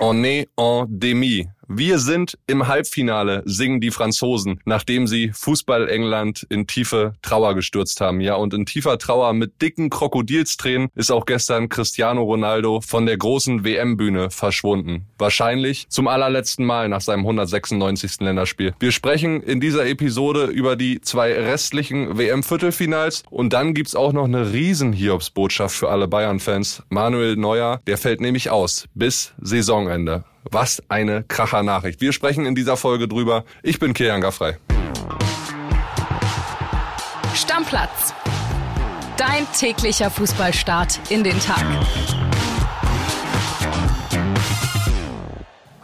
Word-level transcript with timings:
On 0.00 0.24
est 0.24 0.48
en 0.56 0.84
demi. 0.88 1.46
Wir 1.74 1.98
sind 1.98 2.38
im 2.46 2.68
Halbfinale, 2.68 3.42
singen 3.46 3.80
die 3.80 3.90
Franzosen, 3.90 4.60
nachdem 4.66 5.06
sie 5.06 5.30
Fußball 5.32 5.88
England 5.88 6.46
in 6.50 6.66
tiefe 6.66 7.14
Trauer 7.22 7.54
gestürzt 7.54 8.02
haben. 8.02 8.20
Ja, 8.20 8.34
und 8.34 8.52
in 8.52 8.66
tiefer 8.66 8.98
Trauer 8.98 9.32
mit 9.32 9.62
dicken 9.62 9.88
Krokodilstränen 9.88 10.88
ist 10.94 11.10
auch 11.10 11.24
gestern 11.24 11.70
Cristiano 11.70 12.24
Ronaldo 12.24 12.82
von 12.82 13.06
der 13.06 13.16
großen 13.16 13.64
WM-Bühne 13.64 14.28
verschwunden. 14.28 15.06
Wahrscheinlich 15.16 15.86
zum 15.88 16.08
allerletzten 16.08 16.66
Mal 16.66 16.90
nach 16.90 17.00
seinem 17.00 17.20
196. 17.20 18.20
Länderspiel. 18.20 18.74
Wir 18.78 18.92
sprechen 18.92 19.42
in 19.42 19.58
dieser 19.58 19.86
Episode 19.86 20.44
über 20.44 20.76
die 20.76 21.00
zwei 21.00 21.32
restlichen 21.32 22.18
WM-Viertelfinals 22.18 23.22
und 23.30 23.54
dann 23.54 23.72
gibt's 23.72 23.96
auch 23.96 24.12
noch 24.12 24.24
eine 24.26 24.52
riesen 24.52 24.92
Hiobsbotschaft 24.92 25.74
für 25.74 25.88
alle 25.88 26.06
Bayern-Fans. 26.06 26.82
Manuel 26.90 27.36
Neuer, 27.36 27.80
der 27.86 27.96
fällt 27.96 28.20
nämlich 28.20 28.50
aus 28.50 28.84
bis 28.92 29.32
Saisonende. 29.40 30.24
Was 30.50 30.82
eine 30.88 31.24
Kracher-Nachricht. 31.24 32.00
Wir 32.00 32.12
sprechen 32.12 32.46
in 32.46 32.54
dieser 32.54 32.76
Folge 32.76 33.08
drüber. 33.08 33.44
Ich 33.62 33.78
bin 33.78 33.94
Kilian 33.94 34.20
Gaffrey. 34.20 34.54
Stammplatz. 37.34 38.12
Dein 39.16 39.46
täglicher 39.58 40.10
Fußballstart 40.10 40.98
in 41.10 41.22
den 41.22 41.38
Tag. 41.38 41.64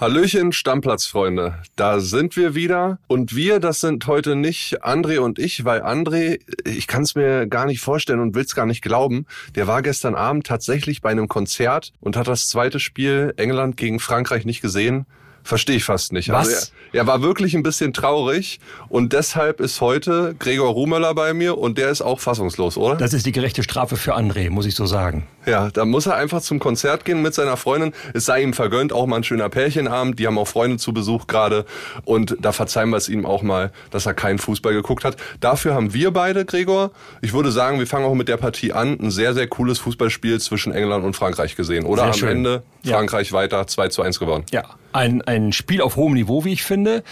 Hallöchen, 0.00 0.52
Stammplatzfreunde. 0.52 1.60
Da 1.74 1.98
sind 1.98 2.36
wir 2.36 2.54
wieder. 2.54 3.00
Und 3.08 3.34
wir, 3.34 3.58
das 3.58 3.80
sind 3.80 4.06
heute 4.06 4.36
nicht 4.36 4.84
André 4.84 5.18
und 5.18 5.40
ich, 5.40 5.64
weil 5.64 5.82
André, 5.82 6.38
ich 6.64 6.86
kann 6.86 7.02
es 7.02 7.16
mir 7.16 7.48
gar 7.48 7.66
nicht 7.66 7.80
vorstellen 7.80 8.20
und 8.20 8.36
will 8.36 8.44
es 8.44 8.54
gar 8.54 8.64
nicht 8.64 8.80
glauben, 8.80 9.26
der 9.56 9.66
war 9.66 9.82
gestern 9.82 10.14
Abend 10.14 10.46
tatsächlich 10.46 11.00
bei 11.00 11.10
einem 11.10 11.26
Konzert 11.26 11.92
und 11.98 12.16
hat 12.16 12.28
das 12.28 12.48
zweite 12.48 12.78
Spiel 12.78 13.34
England 13.38 13.76
gegen 13.76 13.98
Frankreich 13.98 14.44
nicht 14.44 14.60
gesehen. 14.60 15.04
Verstehe 15.48 15.76
ich 15.76 15.84
fast 15.84 16.12
nicht. 16.12 16.28
Was? 16.28 16.46
Also 16.48 16.66
er, 16.92 17.00
er 17.00 17.06
war 17.06 17.22
wirklich 17.22 17.54
ein 17.54 17.62
bisschen 17.62 17.94
traurig 17.94 18.60
und 18.90 19.14
deshalb 19.14 19.60
ist 19.60 19.80
heute 19.80 20.34
Gregor 20.38 20.68
Rumeler 20.68 21.14
bei 21.14 21.32
mir 21.32 21.56
und 21.56 21.78
der 21.78 21.88
ist 21.88 22.02
auch 22.02 22.20
fassungslos, 22.20 22.76
oder? 22.76 22.96
Das 22.96 23.14
ist 23.14 23.24
die 23.24 23.32
gerechte 23.32 23.62
Strafe 23.62 23.96
für 23.96 24.14
André, 24.14 24.50
muss 24.50 24.66
ich 24.66 24.74
so 24.74 24.84
sagen. 24.84 25.26
Ja, 25.46 25.70
da 25.70 25.86
muss 25.86 26.04
er 26.04 26.16
einfach 26.16 26.42
zum 26.42 26.58
Konzert 26.58 27.06
gehen 27.06 27.22
mit 27.22 27.32
seiner 27.32 27.56
Freundin. 27.56 27.94
Es 28.12 28.26
sei 28.26 28.42
ihm 28.42 28.52
vergönnt, 28.52 28.92
auch 28.92 29.06
mal 29.06 29.16
ein 29.16 29.24
schöner 29.24 29.48
Pärchenabend. 29.48 30.18
Die 30.18 30.26
haben 30.26 30.36
auch 30.36 30.46
Freunde 30.48 30.76
zu 30.76 30.92
Besuch 30.92 31.26
gerade. 31.26 31.64
Und 32.04 32.36
da 32.42 32.52
verzeihen 32.52 32.90
wir 32.90 32.98
es 32.98 33.08
ihm 33.08 33.24
auch 33.24 33.40
mal, 33.42 33.72
dass 33.90 34.04
er 34.04 34.12
keinen 34.12 34.38
Fußball 34.38 34.74
geguckt 34.74 35.04
hat. 35.04 35.16
Dafür 35.40 35.72
haben 35.72 35.94
wir 35.94 36.10
beide, 36.10 36.44
Gregor, 36.44 36.90
ich 37.22 37.32
würde 37.32 37.50
sagen, 37.50 37.78
wir 37.78 37.86
fangen 37.86 38.04
auch 38.04 38.14
mit 38.14 38.28
der 38.28 38.36
Partie 38.36 38.74
an, 38.74 38.98
ein 39.00 39.10
sehr, 39.10 39.32
sehr 39.32 39.46
cooles 39.46 39.78
Fußballspiel 39.78 40.38
zwischen 40.42 40.74
England 40.74 41.06
und 41.06 41.16
Frankreich 41.16 41.56
gesehen. 41.56 41.86
Oder 41.86 42.02
Sehr 42.02 42.12
am 42.12 42.18
schön. 42.18 42.28
Ende 42.28 42.62
Ja. 42.82 42.96
Frankreich 42.96 43.32
weiter 43.32 43.66
2 43.66 43.88
zu 43.88 44.02
1 44.02 44.18
gewonnen. 44.18 44.44
Ja, 44.52 44.64
ein, 44.98 45.22
ein 45.22 45.52
Spiel 45.52 45.80
auf 45.80 45.96
hohem 45.96 46.14
Niveau, 46.14 46.44
wie 46.44 46.52
ich 46.52 46.62
finde. 46.62 47.02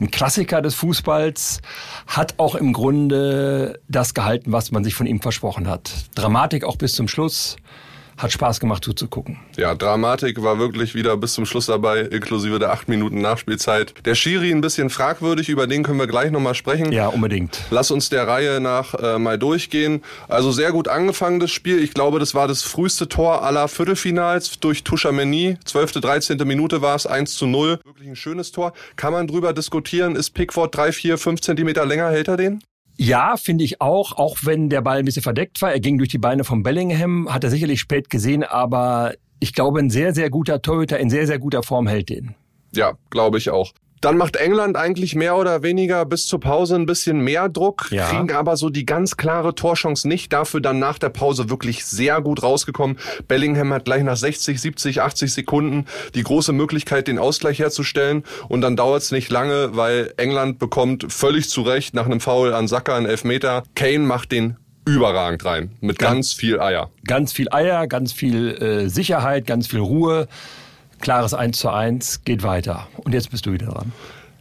Ein 0.00 0.10
Klassiker 0.10 0.60
des 0.60 0.74
Fußballs. 0.74 1.60
Hat 2.06 2.34
auch 2.38 2.54
im 2.54 2.72
Grunde 2.72 3.80
das 3.88 4.14
gehalten, 4.14 4.52
was 4.52 4.72
man 4.72 4.84
sich 4.84 4.94
von 4.94 5.06
ihm 5.06 5.20
versprochen 5.20 5.68
hat. 5.68 5.92
Dramatik 6.14 6.64
auch 6.64 6.76
bis 6.76 6.94
zum 6.94 7.08
Schluss. 7.08 7.56
Hat 8.16 8.32
Spaß 8.32 8.60
gemacht 8.60 8.84
zuzugucken. 8.84 9.38
Ja, 9.56 9.74
Dramatik 9.74 10.42
war 10.42 10.58
wirklich 10.58 10.94
wieder 10.94 11.16
bis 11.16 11.34
zum 11.34 11.44
Schluss 11.44 11.66
dabei, 11.66 12.00
inklusive 12.00 12.58
der 12.58 12.72
acht 12.72 12.88
Minuten 12.88 13.20
Nachspielzeit. 13.20 13.94
Der 14.06 14.14
Schiri 14.14 14.50
ein 14.52 14.60
bisschen 14.60 14.90
fragwürdig, 14.90 15.48
über 15.48 15.66
den 15.66 15.82
können 15.82 15.98
wir 15.98 16.06
gleich 16.06 16.30
nochmal 16.30 16.54
sprechen. 16.54 16.92
Ja, 16.92 17.08
unbedingt. 17.08 17.60
Lass 17.70 17.90
uns 17.90 18.08
der 18.08 18.26
Reihe 18.26 18.60
nach 18.60 18.94
äh, 18.94 19.18
mal 19.18 19.38
durchgehen. 19.38 20.02
Also 20.28 20.50
sehr 20.50 20.72
gut 20.72 20.88
angefangen 20.88 21.40
das 21.40 21.50
Spiel. 21.50 21.82
Ich 21.82 21.92
glaube, 21.92 22.18
das 22.18 22.34
war 22.34 22.48
das 22.48 22.62
früheste 22.62 23.08
Tor 23.08 23.42
aller 23.44 23.68
Viertelfinals 23.68 24.58
durch 24.60 24.82
Tushameni. 24.82 25.58
12., 25.64 25.92
13. 25.92 26.38
Minute 26.46 26.80
war 26.82 26.96
es 26.96 27.06
1 27.06 27.36
zu 27.36 27.46
0. 27.46 27.80
Wirklich 27.84 28.08
ein 28.08 28.16
schönes 28.16 28.50
Tor. 28.52 28.72
Kann 28.96 29.12
man 29.12 29.26
drüber 29.26 29.52
diskutieren, 29.52 30.16
ist 30.16 30.30
Pickford 30.30 30.74
3, 30.74 30.92
4, 30.92 31.18
5 31.18 31.40
Zentimeter 31.40 31.84
länger, 31.84 32.10
hält 32.10 32.28
er 32.28 32.36
den? 32.36 32.62
Ja, 32.98 33.36
finde 33.36 33.64
ich 33.64 33.80
auch, 33.80 34.12
auch 34.12 34.38
wenn 34.42 34.70
der 34.70 34.80
Ball 34.80 34.98
ein 34.98 35.04
bisschen 35.04 35.22
verdeckt 35.22 35.60
war. 35.60 35.72
Er 35.72 35.80
ging 35.80 35.98
durch 35.98 36.08
die 36.08 36.18
Beine 36.18 36.44
von 36.44 36.62
Bellingham, 36.62 37.32
hat 37.32 37.44
er 37.44 37.50
sicherlich 37.50 37.80
spät 37.80 38.08
gesehen, 38.08 38.42
aber 38.42 39.14
ich 39.38 39.52
glaube, 39.52 39.80
ein 39.80 39.90
sehr, 39.90 40.14
sehr 40.14 40.30
guter 40.30 40.62
Torhüter 40.62 40.98
in 40.98 41.10
sehr, 41.10 41.26
sehr 41.26 41.38
guter 41.38 41.62
Form 41.62 41.86
hält 41.86 42.08
den. 42.08 42.34
Ja, 42.74 42.94
glaube 43.10 43.38
ich 43.38 43.50
auch. 43.50 43.72
Dann 44.06 44.18
macht 44.18 44.36
England 44.36 44.76
eigentlich 44.76 45.16
mehr 45.16 45.36
oder 45.36 45.64
weniger 45.64 46.04
bis 46.04 46.28
zur 46.28 46.38
Pause 46.38 46.76
ein 46.76 46.86
bisschen 46.86 47.18
mehr 47.18 47.48
Druck, 47.48 47.88
Ja. 47.90 48.06
kriegen 48.08 48.30
aber 48.30 48.56
so 48.56 48.70
die 48.70 48.86
ganz 48.86 49.16
klare 49.16 49.56
Torchance 49.56 50.06
nicht. 50.06 50.32
Dafür 50.32 50.60
dann 50.60 50.78
nach 50.78 51.00
der 51.00 51.08
Pause 51.08 51.50
wirklich 51.50 51.84
sehr 51.84 52.20
gut 52.20 52.44
rausgekommen. 52.44 52.98
Bellingham 53.26 53.72
hat 53.72 53.84
gleich 53.84 54.04
nach 54.04 54.16
60, 54.16 54.60
70, 54.60 55.02
80 55.02 55.32
Sekunden 55.34 55.86
die 56.14 56.22
große 56.22 56.52
Möglichkeit, 56.52 57.08
den 57.08 57.18
Ausgleich 57.18 57.58
herzustellen. 57.58 58.22
Und 58.46 58.60
dann 58.60 58.76
dauert 58.76 59.02
es 59.02 59.10
nicht 59.10 59.28
lange, 59.32 59.70
weil 59.76 60.14
England 60.18 60.60
bekommt 60.60 61.12
völlig 61.12 61.48
zu 61.48 61.62
Recht 61.62 61.92
nach 61.92 62.06
einem 62.06 62.20
Foul 62.20 62.54
an 62.54 62.68
Saka 62.68 62.96
einen 62.96 63.06
Elfmeter. 63.06 63.64
Kane 63.74 63.98
macht 63.98 64.30
den 64.30 64.54
überragend 64.84 65.44
rein, 65.44 65.72
mit 65.80 65.98
ganz 65.98 66.32
viel 66.32 66.60
Eier. 66.60 66.90
Ganz 67.08 67.32
viel 67.32 67.48
Eier, 67.50 67.88
ganz 67.88 68.12
viel 68.12 68.50
äh, 68.62 68.88
Sicherheit, 68.88 69.48
ganz 69.48 69.66
viel 69.66 69.80
Ruhe. 69.80 70.28
Klares 71.00 71.34
1 71.34 71.58
zu 71.58 71.70
1, 71.70 72.24
geht 72.24 72.42
weiter. 72.42 72.88
Und 72.96 73.12
jetzt 73.12 73.30
bist 73.30 73.46
du 73.46 73.52
wieder 73.52 73.66
dran. 73.66 73.92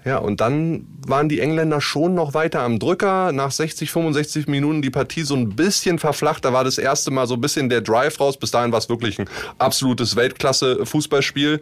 Ja, 0.06 0.20
und 0.20 0.40
dann 0.40 0.86
waren 1.08 1.30
die 1.30 1.40
Engländer 1.40 1.82
schon 1.82 2.14
noch 2.14 2.36
weiter 2.36 2.62
am 2.62 2.78
Drücker. 2.78 3.32
Nach 3.32 3.52
60, 3.52 3.90
65 3.90 4.48
Minuten 4.48 4.84
die 4.84 4.92
Partie 4.92 5.24
so 5.24 5.36
ein 5.36 5.50
bisschen 5.50 5.98
verflacht. 5.98 6.46
Da 6.46 6.54
war 6.54 6.64
das 6.64 6.78
erste 6.78 7.10
Mal 7.10 7.26
so 7.26 7.34
ein 7.34 7.42
bisschen 7.42 7.70
der 7.70 7.82
Drive 7.82 8.20
raus. 8.20 8.38
Bis 8.38 8.52
dahin 8.52 8.72
war 8.72 8.80
es 8.80 8.88
wirklich 8.88 9.20
ein 9.20 9.28
absolutes 9.58 10.16
Weltklasse-Fußballspiel. 10.16 11.60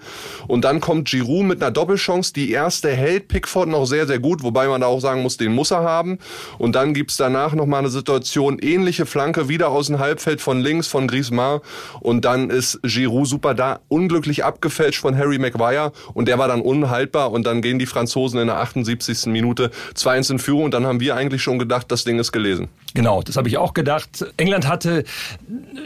Und 0.47 0.65
dann 0.65 0.81
kommt 0.81 1.09
Giroud 1.09 1.45
mit 1.45 1.61
einer 1.61 1.71
Doppelchance. 1.71 2.33
Die 2.33 2.51
erste 2.51 2.91
hält 2.91 3.29
Pickford 3.29 3.69
noch 3.69 3.85
sehr, 3.85 4.07
sehr 4.07 4.19
gut. 4.19 4.43
Wobei 4.43 4.67
man 4.67 4.81
da 4.81 4.87
auch 4.87 4.99
sagen 4.99 5.21
muss, 5.21 5.37
den 5.37 5.53
muss 5.53 5.71
er 5.71 5.83
haben. 5.83 6.19
Und 6.57 6.75
dann 6.75 6.93
gibt's 6.93 7.15
danach 7.15 7.53
nochmal 7.53 7.79
eine 7.79 7.89
Situation, 7.89 8.59
ähnliche 8.59 9.05
Flanke, 9.05 9.47
wieder 9.47 9.69
aus 9.69 9.87
dem 9.87 9.99
Halbfeld 9.99 10.41
von 10.41 10.59
links 10.59 10.87
von 10.87 11.07
Griezmann. 11.07 11.61
Und 12.01 12.25
dann 12.25 12.49
ist 12.49 12.79
Giroud 12.83 13.27
super 13.27 13.53
da, 13.53 13.79
unglücklich 13.87 14.43
abgefälscht 14.43 14.99
von 14.99 15.17
Harry 15.17 15.39
Maguire. 15.39 15.93
Und 16.13 16.27
der 16.27 16.37
war 16.39 16.49
dann 16.49 16.61
unhaltbar. 16.61 17.31
Und 17.31 17.45
dann 17.45 17.61
gehen 17.61 17.79
die 17.79 17.85
Franzosen 17.85 18.32
in 18.39 18.47
der 18.47 18.57
78. 18.57 19.27
Minute 19.27 19.71
2-1 19.95 20.31
in 20.31 20.39
Führung. 20.39 20.63
Und 20.65 20.73
dann 20.73 20.85
haben 20.85 20.99
wir 20.99 21.15
eigentlich 21.15 21.41
schon 21.41 21.59
gedacht, 21.59 21.91
das 21.91 22.03
Ding 22.03 22.19
ist 22.19 22.31
gelesen. 22.31 22.69
Genau, 22.93 23.21
das 23.21 23.37
habe 23.37 23.47
ich 23.47 23.57
auch 23.57 23.73
gedacht. 23.73 24.25
England 24.37 24.67
hatte 24.67 25.03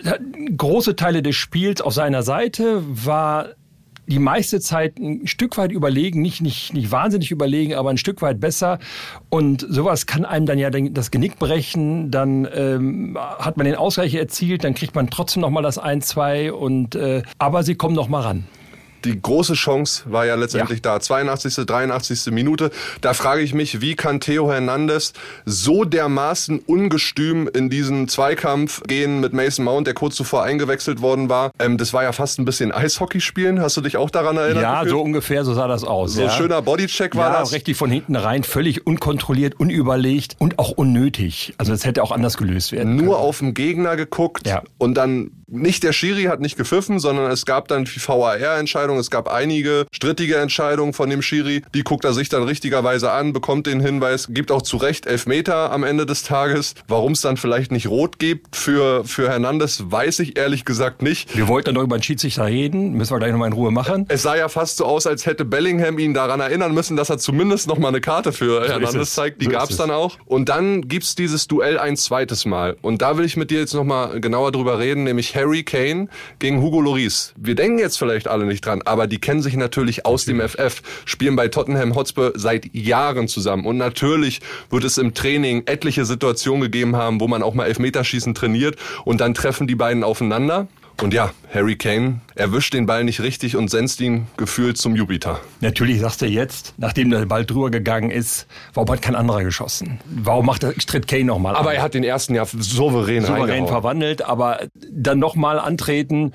äh, 0.03 0.19
große 0.55 0.95
Teile 0.95 1.21
des 1.21 1.35
Spiels 1.35 1.81
auf 1.81 1.93
seiner 1.93 2.23
Seite, 2.23 2.83
war 2.85 3.49
die 4.07 4.19
meiste 4.19 4.59
Zeit 4.59 4.97
ein 4.99 5.27
Stück 5.27 5.57
weit 5.57 5.71
überlegen, 5.71 6.21
nicht, 6.21 6.41
nicht, 6.41 6.73
nicht 6.73 6.91
wahnsinnig 6.91 7.29
überlegen, 7.29 7.73
aber 7.75 7.89
ein 7.89 7.97
Stück 7.97 8.21
weit 8.21 8.39
besser. 8.39 8.79
Und 9.29 9.65
sowas 9.69 10.05
kann 10.05 10.23
einem 10.25 10.45
dann 10.45 10.57
ja 10.57 10.69
das 10.69 11.11
Genick 11.11 11.37
brechen. 11.37 12.09
Dann 12.09 12.47
ähm, 12.53 13.17
hat 13.19 13.57
man 13.57 13.65
den 13.65 13.75
Ausgleich 13.75 14.13
erzielt, 14.15 14.63
dann 14.63 14.73
kriegt 14.73 14.95
man 14.95 15.09
trotzdem 15.09 15.41
noch 15.41 15.49
mal 15.49 15.61
das 15.61 15.79
1-2. 15.79 16.51
Und, 16.51 16.95
äh, 16.95 17.21
aber 17.37 17.63
sie 17.63 17.75
kommen 17.75 17.95
noch 17.95 18.07
mal 18.07 18.21
ran. 18.21 18.45
Die 19.07 19.21
große 19.21 19.53
Chance 19.53 20.03
war 20.05 20.25
ja 20.25 20.35
letztendlich 20.35 20.81
da. 20.81 20.99
82., 20.99 21.65
83. 21.65 22.31
Minute. 22.33 22.71
Da 23.01 23.13
frage 23.13 23.41
ich 23.41 23.53
mich, 23.53 23.79
wie 23.81 23.95
kann 23.95 24.19
Theo 24.19 24.51
Hernandez 24.51 25.13
so 25.45 25.85
dermaßen 25.85 26.59
ungestüm 26.59 27.49
in 27.53 27.69
diesen 27.69 28.07
Zweikampf 28.07 28.83
gehen 28.83 29.19
mit 29.21 29.33
Mason 29.33 29.63
Mount, 29.65 29.87
der 29.87 29.93
kurz 29.93 30.15
zuvor 30.15 30.43
eingewechselt 30.43 31.01
worden 31.01 31.29
war. 31.29 31.51
Ähm, 31.59 31.77
das 31.77 31.93
war 31.93 32.03
ja 32.03 32.11
fast 32.11 32.39
ein 32.39 32.45
bisschen 32.45 32.71
Eishockey 32.71 33.21
spielen. 33.21 33.61
Hast 33.61 33.77
du 33.77 33.81
dich 33.81 33.97
auch 33.97 34.09
daran 34.09 34.37
erinnert? 34.37 34.63
Ja, 34.63 34.73
gefühlt? 34.81 34.89
so 34.91 35.01
ungefähr, 35.01 35.45
so 35.45 35.53
sah 35.53 35.67
das 35.67 35.83
aus. 35.83 36.13
So 36.13 36.23
ja. 36.23 36.29
schöner 36.29 36.61
Bodycheck 36.61 37.15
war 37.15 37.31
ja, 37.31 37.39
das. 37.39 37.53
richtig 37.53 37.77
von 37.77 37.89
hinten 37.89 38.15
rein, 38.15 38.43
völlig 38.43 38.85
unkontrolliert, 38.85 39.59
unüberlegt 39.59 40.35
und 40.39 40.59
auch 40.59 40.71
unnötig. 40.71 41.53
Also 41.57 41.71
das 41.71 41.85
hätte 41.85 42.03
auch 42.03 42.11
anders 42.11 42.37
gelöst 42.37 42.71
werden 42.71 42.95
können. 42.95 43.05
nur 43.05 43.19
auf 43.19 43.39
den 43.39 43.53
Gegner 43.53 43.95
geguckt 43.95 44.47
Ja. 44.47 44.63
und 44.77 44.95
dann 44.95 45.31
nicht 45.49 45.83
der 45.83 45.93
Schiri 45.93 46.23
hat 46.23 46.41
nicht 46.41 46.57
gepfiffen, 46.57 46.99
sondern 46.99 47.31
es 47.31 47.45
gab 47.45 47.69
dann 47.69 47.85
die 47.85 47.99
VAR-Entscheidung, 48.05 48.96
es 48.99 49.09
gab 49.11 49.27
einige 49.31 49.85
strittige 49.91 50.37
Entscheidungen 50.37 50.93
von 50.93 51.09
dem 51.09 51.21
Schiri, 51.21 51.63
die 51.73 51.83
guckt 51.83 52.05
er 52.05 52.13
sich 52.13 52.29
dann 52.29 52.43
richtigerweise 52.43 53.11
an, 53.11 53.33
bekommt 53.33 53.67
den 53.67 53.79
Hinweis, 53.79 54.27
gibt 54.29 54.51
auch 54.51 54.61
zu 54.61 54.77
Recht 54.77 55.05
Elfmeter 55.05 55.71
am 55.71 55.83
Ende 55.83 56.05
des 56.05 56.23
Tages. 56.23 56.73
Warum 56.87 57.13
es 57.13 57.21
dann 57.21 57.37
vielleicht 57.37 57.71
nicht 57.71 57.87
rot 57.87 58.19
gibt 58.19 58.55
für, 58.55 59.03
für 59.05 59.29
Hernandez, 59.29 59.83
weiß 59.87 60.19
ich 60.19 60.37
ehrlich 60.37 60.65
gesagt 60.65 61.01
nicht. 61.01 61.35
Wir 61.37 61.47
wollten 61.47 61.65
dann 61.67 61.75
noch 61.75 61.83
über 61.83 61.97
den 61.97 62.03
Schiedsrichter 62.03 62.45
reden, 62.45 62.93
müssen 62.93 63.13
wir 63.13 63.19
gleich 63.19 63.31
noch 63.31 63.39
mal 63.39 63.47
in 63.47 63.53
Ruhe 63.53 63.71
machen. 63.71 64.05
Es 64.09 64.23
sah 64.23 64.35
ja 64.35 64.49
fast 64.49 64.77
so 64.77 64.85
aus, 64.85 65.07
als 65.07 65.25
hätte 65.25 65.45
Bellingham 65.45 65.99
ihn 65.99 66.13
daran 66.13 66.39
erinnern 66.39 66.73
müssen, 66.73 66.95
dass 66.97 67.09
er 67.09 67.17
zumindest 67.17 67.67
noch 67.67 67.77
mal 67.77 67.89
eine 67.89 68.01
Karte 68.01 68.31
für 68.31 68.67
Hernandez 68.67 68.95
es. 68.95 69.13
zeigt. 69.13 69.41
Die 69.41 69.45
So 69.45 69.51
gab's 69.51 69.71
es. 69.71 69.77
dann 69.77 69.91
auch. 69.91 70.17
Und 70.25 70.49
dann 70.49 70.87
gibt's 70.87 71.15
dieses 71.15 71.47
Duell 71.47 71.77
ein 71.79 71.97
zweites 71.97 72.45
Mal. 72.45 72.77
Und 72.81 73.01
da 73.01 73.17
will 73.17 73.25
ich 73.25 73.37
mit 73.37 73.51
dir 73.51 73.59
jetzt 73.59 73.73
noch 73.73 73.83
mal 73.83 74.19
genauer 74.19 74.51
drüber 74.51 74.79
reden, 74.79 75.03
nämlich 75.03 75.35
Harry 75.35 75.63
Kane 75.63 76.07
gegen 76.39 76.61
Hugo 76.61 76.81
Lloris. 76.81 77.33
Wir 77.37 77.55
denken 77.55 77.79
jetzt 77.79 77.97
vielleicht 77.97 78.27
alle 78.27 78.45
nicht 78.45 78.65
dran, 78.65 78.81
aber 78.87 79.07
die 79.07 79.19
kennen 79.19 79.41
sich 79.41 79.55
natürlich 79.55 80.05
aus 80.05 80.25
dem 80.25 80.39
FF, 80.41 80.81
spielen 81.05 81.35
bei 81.35 81.47
Tottenham 81.47 81.95
Hotspur 81.95 82.33
seit 82.35 82.73
Jahren 82.73 83.27
zusammen. 83.27 83.65
Und 83.65 83.77
natürlich 83.77 84.41
wird 84.69 84.83
es 84.83 84.97
im 84.97 85.13
Training 85.13 85.63
etliche 85.65 86.05
Situationen 86.05 86.61
gegeben 86.61 86.95
haben, 86.95 87.19
wo 87.19 87.27
man 87.27 87.43
auch 87.43 87.53
mal 87.53 87.65
Elfmeterschießen 87.65 88.33
trainiert 88.33 88.75
und 89.05 89.21
dann 89.21 89.33
treffen 89.33 89.67
die 89.67 89.75
beiden 89.75 90.03
aufeinander. 90.03 90.67
Und 90.99 91.13
ja, 91.13 91.31
Harry 91.53 91.75
Kane 91.75 92.21
erwischt 92.33 92.73
den 92.73 92.87
Ball 92.87 93.03
nicht 93.03 93.21
richtig 93.21 93.55
und 93.55 93.69
senzt 93.69 94.01
ihn 94.01 94.25
gefühlt 94.35 94.79
zum 94.79 94.95
Jupiter. 94.95 95.39
Natürlich 95.61 95.99
sagst 95.99 96.23
du 96.23 96.25
jetzt, 96.25 96.73
nachdem 96.77 97.11
der 97.11 97.25
Ball 97.27 97.45
drüber 97.45 97.69
gegangen 97.69 98.09
ist, 98.09 98.47
warum 98.73 98.89
hat 98.89 99.03
kein 99.03 99.15
anderer 99.15 99.43
geschossen? 99.43 99.99
Warum 100.05 100.47
macht 100.47 100.63
er, 100.63 100.73
tritt 100.73 101.07
Kane 101.07 101.25
nochmal 101.25 101.55
Aber 101.55 101.69
an? 101.69 101.75
er 101.75 101.81
hat 101.83 101.93
den 101.93 102.03
ersten 102.03 102.33
ja 102.33 102.45
souverän 102.45 103.23
Souverän 103.23 103.67
verwandelt, 103.67 104.23
aber 104.23 104.61
dann 104.91 105.19
nochmal 105.19 105.59
antreten, 105.59 106.33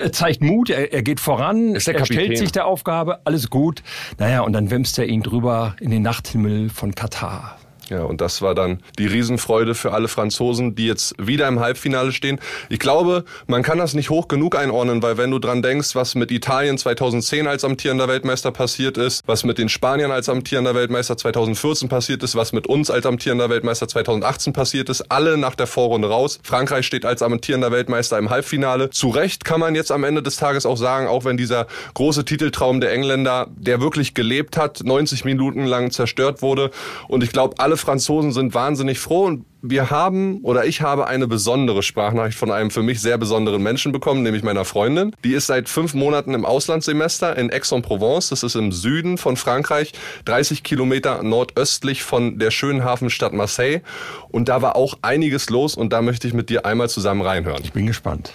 er 0.00 0.12
zeigt 0.12 0.42
Mut, 0.42 0.70
er, 0.70 0.92
er 0.92 1.02
geht 1.02 1.20
voran, 1.20 1.74
er 1.74 1.80
stellt 1.80 2.38
sich 2.38 2.52
der 2.52 2.66
Aufgabe, 2.66 3.20
alles 3.24 3.50
gut. 3.50 3.82
Naja, 4.18 4.40
und 4.40 4.52
dann 4.52 4.70
wämst 4.70 4.98
er 4.98 5.06
ihn 5.06 5.22
drüber 5.22 5.76
in 5.80 5.90
den 5.90 6.02
Nachthimmel 6.02 6.70
von 6.70 6.94
Katar. 6.94 7.56
Ja, 7.90 8.02
und 8.02 8.20
das 8.20 8.40
war 8.42 8.54
dann 8.54 8.80
die 8.98 9.06
Riesenfreude 9.06 9.74
für 9.74 9.92
alle 9.92 10.08
Franzosen, 10.08 10.74
die 10.74 10.86
jetzt 10.86 11.14
wieder 11.18 11.46
im 11.48 11.60
Halbfinale 11.60 12.12
stehen. 12.12 12.40
Ich 12.68 12.78
glaube, 12.78 13.24
man 13.46 13.62
kann 13.62 13.78
das 13.78 13.94
nicht 13.94 14.10
hoch 14.10 14.28
genug 14.28 14.56
einordnen, 14.56 15.02
weil 15.02 15.18
wenn 15.18 15.30
du 15.30 15.38
dran 15.38 15.62
denkst, 15.62 15.94
was 15.94 16.14
mit 16.14 16.30
Italien 16.30 16.78
2010 16.78 17.46
als 17.46 17.64
amtierender 17.64 18.08
Weltmeister 18.08 18.50
passiert 18.52 18.96
ist, 18.96 19.22
was 19.26 19.44
mit 19.44 19.58
den 19.58 19.68
Spaniern 19.68 20.10
als 20.10 20.28
amtierender 20.28 20.74
Weltmeister 20.74 21.16
2014 21.16 21.88
passiert 21.88 22.22
ist, 22.22 22.36
was 22.36 22.52
mit 22.52 22.66
uns 22.66 22.90
als 22.90 23.06
amtierender 23.06 23.50
Weltmeister 23.50 23.86
2018 23.86 24.52
passiert 24.52 24.88
ist, 24.88 25.10
alle 25.10 25.36
nach 25.36 25.54
der 25.54 25.66
Vorrunde 25.66 26.08
raus. 26.08 26.38
Frankreich 26.42 26.86
steht 26.86 27.04
als 27.04 27.22
amtierender 27.22 27.70
Weltmeister 27.70 28.18
im 28.18 28.30
Halbfinale. 28.30 28.90
Zu 28.90 29.10
Recht 29.10 29.44
kann 29.44 29.60
man 29.60 29.74
jetzt 29.74 29.92
am 29.92 30.04
Ende 30.04 30.22
des 30.22 30.36
Tages 30.36 30.66
auch 30.66 30.76
sagen, 30.76 31.06
auch 31.06 31.24
wenn 31.24 31.36
dieser 31.36 31.66
große 31.94 32.24
Titeltraum 32.24 32.80
der 32.80 32.92
Engländer, 32.92 33.48
der 33.54 33.80
wirklich 33.80 34.14
gelebt 34.14 34.56
hat, 34.56 34.82
90 34.84 35.24
Minuten 35.24 35.64
lang 35.66 35.90
zerstört 35.90 36.42
wurde. 36.42 36.70
Und 37.08 37.22
ich 37.22 37.30
glaube, 37.30 37.56
alle 37.58 37.76
Franzosen 37.84 38.32
sind 38.32 38.54
wahnsinnig 38.54 38.98
froh 38.98 39.26
und 39.26 39.44
wir 39.60 39.90
haben 39.90 40.40
oder 40.42 40.64
ich 40.64 40.80
habe 40.80 41.06
eine 41.06 41.26
besondere 41.26 41.82
Sprachnachricht 41.82 42.38
von 42.38 42.50
einem 42.50 42.70
für 42.70 42.82
mich 42.82 43.00
sehr 43.00 43.18
besonderen 43.18 43.62
Menschen 43.62 43.92
bekommen, 43.92 44.22
nämlich 44.22 44.42
meiner 44.42 44.64
Freundin. 44.64 45.14
Die 45.22 45.34
ist 45.34 45.46
seit 45.46 45.68
fünf 45.68 45.94
Monaten 45.94 46.34
im 46.34 46.44
Auslandssemester 46.44 47.36
in 47.36 47.52
Aix-en-Provence. 47.52 48.30
Das 48.30 48.42
ist 48.42 48.56
im 48.56 48.72
Süden 48.72 49.18
von 49.18 49.36
Frankreich, 49.36 49.92
30 50.24 50.62
Kilometer 50.62 51.22
nordöstlich 51.22 52.02
von 52.02 52.38
der 52.38 52.50
schönen 52.50 52.84
Hafenstadt 52.84 53.32
Marseille. 53.32 53.80
Und 54.30 54.48
da 54.48 54.62
war 54.62 54.76
auch 54.76 54.94
einiges 55.02 55.50
los 55.50 55.74
und 55.74 55.92
da 55.92 56.02
möchte 56.02 56.26
ich 56.26 56.34
mit 56.34 56.50
dir 56.50 56.66
einmal 56.66 56.88
zusammen 56.88 57.22
reinhören. 57.22 57.62
Ich 57.64 57.72
bin 57.72 57.86
gespannt. 57.86 58.32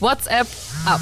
WhatsApp 0.00 0.46
ab. 0.84 1.00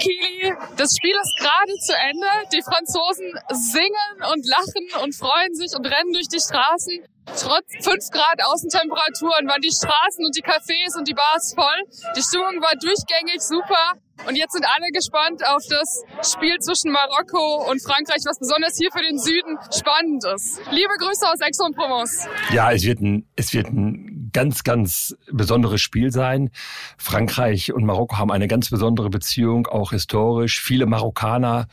Kili, 0.00 0.52
das 0.76 0.96
Spiel 0.96 1.14
ist 1.14 1.36
gerade 1.38 1.74
zu 1.84 1.92
Ende. 1.92 2.30
Die 2.52 2.62
Franzosen 2.62 3.28
singen 3.52 4.16
und 4.32 4.42
lachen 4.48 5.04
und 5.04 5.14
freuen 5.14 5.54
sich 5.54 5.76
und 5.76 5.84
rennen 5.84 6.12
durch 6.12 6.28
die 6.28 6.40
Straßen. 6.40 7.04
Trotz 7.36 7.68
5 7.84 8.10
Grad 8.10 8.42
Außentemperaturen 8.42 9.46
waren 9.46 9.60
die 9.60 9.70
Straßen 9.70 10.24
und 10.24 10.34
die 10.34 10.42
Cafés 10.42 10.96
und 10.96 11.06
die 11.06 11.14
Bars 11.14 11.54
voll. 11.54 11.80
Die 12.16 12.22
Stimmung 12.22 12.58
war 12.64 12.74
durchgängig 12.80 13.40
super. 13.40 14.00
Und 14.26 14.36
jetzt 14.36 14.52
sind 14.52 14.66
alle 14.66 14.88
gespannt 14.92 15.40
auf 15.46 15.62
das 15.68 16.32
Spiel 16.32 16.58
zwischen 16.58 16.92
Marokko 16.92 17.70
und 17.70 17.80
Frankreich, 17.80 18.20
was 18.24 18.38
besonders 18.38 18.76
hier 18.76 18.90
für 18.92 19.02
den 19.02 19.18
Süden 19.18 19.56
spannend 19.72 20.24
ist. 20.34 20.60
Liebe 20.70 20.92
Grüße 20.98 21.24
aus 21.28 21.40
Aix-en-Provence. 21.40 22.28
Ja, 22.52 22.72
es 22.72 22.84
wird 22.84 23.00
ein, 23.00 23.28
es 23.36 23.54
wird 23.54 23.68
ein 23.68 24.09
ganz, 24.32 24.64
ganz 24.64 25.16
besonderes 25.30 25.80
Spiel 25.80 26.10
sein. 26.10 26.50
Frankreich 26.98 27.72
und 27.72 27.84
Marokko 27.84 28.18
haben 28.18 28.30
eine 28.30 28.48
ganz 28.48 28.70
besondere 28.70 29.10
Beziehung, 29.10 29.66
auch 29.66 29.90
historisch. 29.90 30.60
Viele 30.60 30.86
Marokkaner 30.86 31.68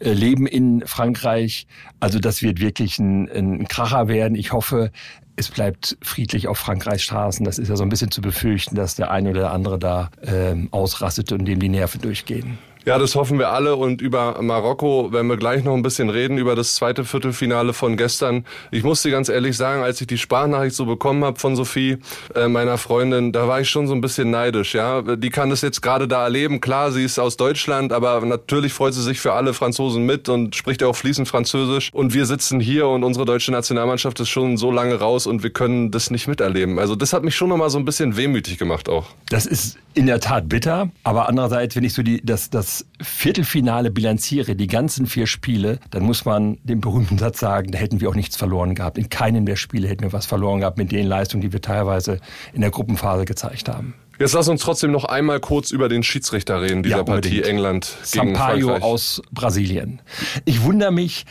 äh, 0.00 0.12
leben 0.12 0.46
in 0.46 0.86
Frankreich. 0.86 1.66
Also 2.00 2.18
das 2.18 2.42
wird 2.42 2.60
wirklich 2.60 2.98
ein, 2.98 3.28
ein 3.30 3.68
Kracher 3.68 4.08
werden. 4.08 4.34
Ich 4.34 4.52
hoffe, 4.52 4.90
es 5.36 5.48
bleibt 5.48 5.96
friedlich 6.02 6.48
auf 6.48 6.58
Frankreichs 6.58 7.04
Straßen. 7.04 7.44
Das 7.44 7.58
ist 7.58 7.68
ja 7.68 7.76
so 7.76 7.84
ein 7.84 7.88
bisschen 7.88 8.10
zu 8.10 8.20
befürchten, 8.20 8.74
dass 8.74 8.96
der 8.96 9.10
eine 9.10 9.30
oder 9.30 9.40
der 9.40 9.52
andere 9.52 9.78
da 9.78 10.10
ähm, 10.22 10.68
ausrastet 10.72 11.32
und 11.32 11.44
dem 11.44 11.60
die 11.60 11.68
Nerven 11.68 12.00
durchgehen. 12.00 12.58
Ja, 12.84 12.98
das 12.98 13.14
hoffen 13.14 13.38
wir 13.38 13.50
alle. 13.50 13.76
Und 13.76 14.00
über 14.00 14.40
Marokko 14.40 15.12
werden 15.12 15.28
wir 15.28 15.36
gleich 15.36 15.64
noch 15.64 15.74
ein 15.74 15.82
bisschen 15.82 16.10
reden, 16.10 16.38
über 16.38 16.54
das 16.54 16.74
zweite 16.74 17.04
Viertelfinale 17.04 17.72
von 17.72 17.96
gestern. 17.96 18.44
Ich 18.70 18.82
muss 18.82 19.02
dir 19.02 19.10
ganz 19.10 19.28
ehrlich 19.28 19.56
sagen, 19.56 19.82
als 19.82 20.00
ich 20.00 20.06
die 20.06 20.18
Sprachnachricht 20.18 20.74
so 20.74 20.86
bekommen 20.86 21.24
habe 21.24 21.38
von 21.38 21.56
Sophie, 21.56 21.98
äh, 22.34 22.48
meiner 22.48 22.78
Freundin, 22.78 23.32
da 23.32 23.48
war 23.48 23.60
ich 23.60 23.68
schon 23.68 23.86
so 23.86 23.94
ein 23.94 24.00
bisschen 24.00 24.30
neidisch. 24.30 24.74
Ja, 24.74 25.02
Die 25.02 25.30
kann 25.30 25.50
das 25.50 25.62
jetzt 25.62 25.82
gerade 25.82 26.08
da 26.08 26.24
erleben. 26.24 26.60
Klar, 26.60 26.92
sie 26.92 27.04
ist 27.04 27.18
aus 27.18 27.36
Deutschland, 27.36 27.92
aber 27.92 28.20
natürlich 28.24 28.72
freut 28.72 28.94
sie 28.94 29.02
sich 29.02 29.20
für 29.20 29.32
alle 29.32 29.54
Franzosen 29.54 30.04
mit 30.04 30.28
und 30.28 30.56
spricht 30.56 30.82
ja 30.82 30.88
auch 30.88 30.96
fließend 30.96 31.28
Französisch. 31.28 31.90
Und 31.92 32.14
wir 32.14 32.26
sitzen 32.26 32.60
hier 32.60 32.88
und 32.88 33.04
unsere 33.04 33.26
deutsche 33.26 33.52
Nationalmannschaft 33.52 34.20
ist 34.20 34.28
schon 34.28 34.56
so 34.56 34.70
lange 34.70 34.94
raus 34.94 35.26
und 35.26 35.42
wir 35.42 35.50
können 35.50 35.90
das 35.90 36.10
nicht 36.10 36.28
miterleben. 36.28 36.78
Also 36.78 36.94
das 36.94 37.12
hat 37.12 37.22
mich 37.22 37.36
schon 37.36 37.48
nochmal 37.48 37.70
so 37.70 37.78
ein 37.78 37.84
bisschen 37.84 38.16
wehmütig 38.16 38.58
gemacht 38.58 38.88
auch. 38.88 39.06
Das 39.28 39.46
ist 39.46 39.78
in 39.98 40.06
der 40.06 40.20
Tat 40.20 40.48
bitter, 40.48 40.90
aber 41.02 41.28
andererseits, 41.28 41.74
wenn 41.74 41.82
ich 41.82 41.92
so 41.92 42.04
die, 42.04 42.24
das, 42.24 42.50
das 42.50 42.86
Viertelfinale 43.02 43.90
bilanziere, 43.90 44.54
die 44.54 44.68
ganzen 44.68 45.08
vier 45.08 45.26
Spiele, 45.26 45.80
dann 45.90 46.04
muss 46.04 46.24
man 46.24 46.58
den 46.62 46.80
berühmten 46.80 47.18
Satz 47.18 47.40
sagen, 47.40 47.72
da 47.72 47.78
hätten 47.78 48.00
wir 48.00 48.08
auch 48.08 48.14
nichts 48.14 48.36
verloren 48.36 48.76
gehabt. 48.76 48.96
In 48.96 49.08
keinem 49.08 49.44
der 49.44 49.56
Spiele 49.56 49.88
hätten 49.88 50.04
wir 50.04 50.12
was 50.12 50.24
verloren 50.24 50.60
gehabt 50.60 50.78
mit 50.78 50.92
den 50.92 51.04
Leistungen, 51.04 51.40
die 51.40 51.52
wir 51.52 51.60
teilweise 51.60 52.20
in 52.52 52.60
der 52.60 52.70
Gruppenphase 52.70 53.24
gezeigt 53.24 53.68
haben. 53.68 53.94
Jetzt 54.20 54.34
lass 54.34 54.48
uns 54.48 54.62
trotzdem 54.62 54.92
noch 54.92 55.04
einmal 55.04 55.40
kurz 55.40 55.72
über 55.72 55.88
den 55.88 56.04
Schiedsrichter 56.04 56.62
reden 56.62 56.84
dieser 56.84 56.98
ja, 56.98 57.02
Partie 57.02 57.42
England 57.42 57.96
gegen 58.12 58.34
Sampaio 58.34 58.68
Frankreich. 58.68 58.82
aus 58.84 59.20
Brasilien. 59.32 60.00
Ich 60.44 60.62
wundere 60.62 60.92
mich, 60.92 61.26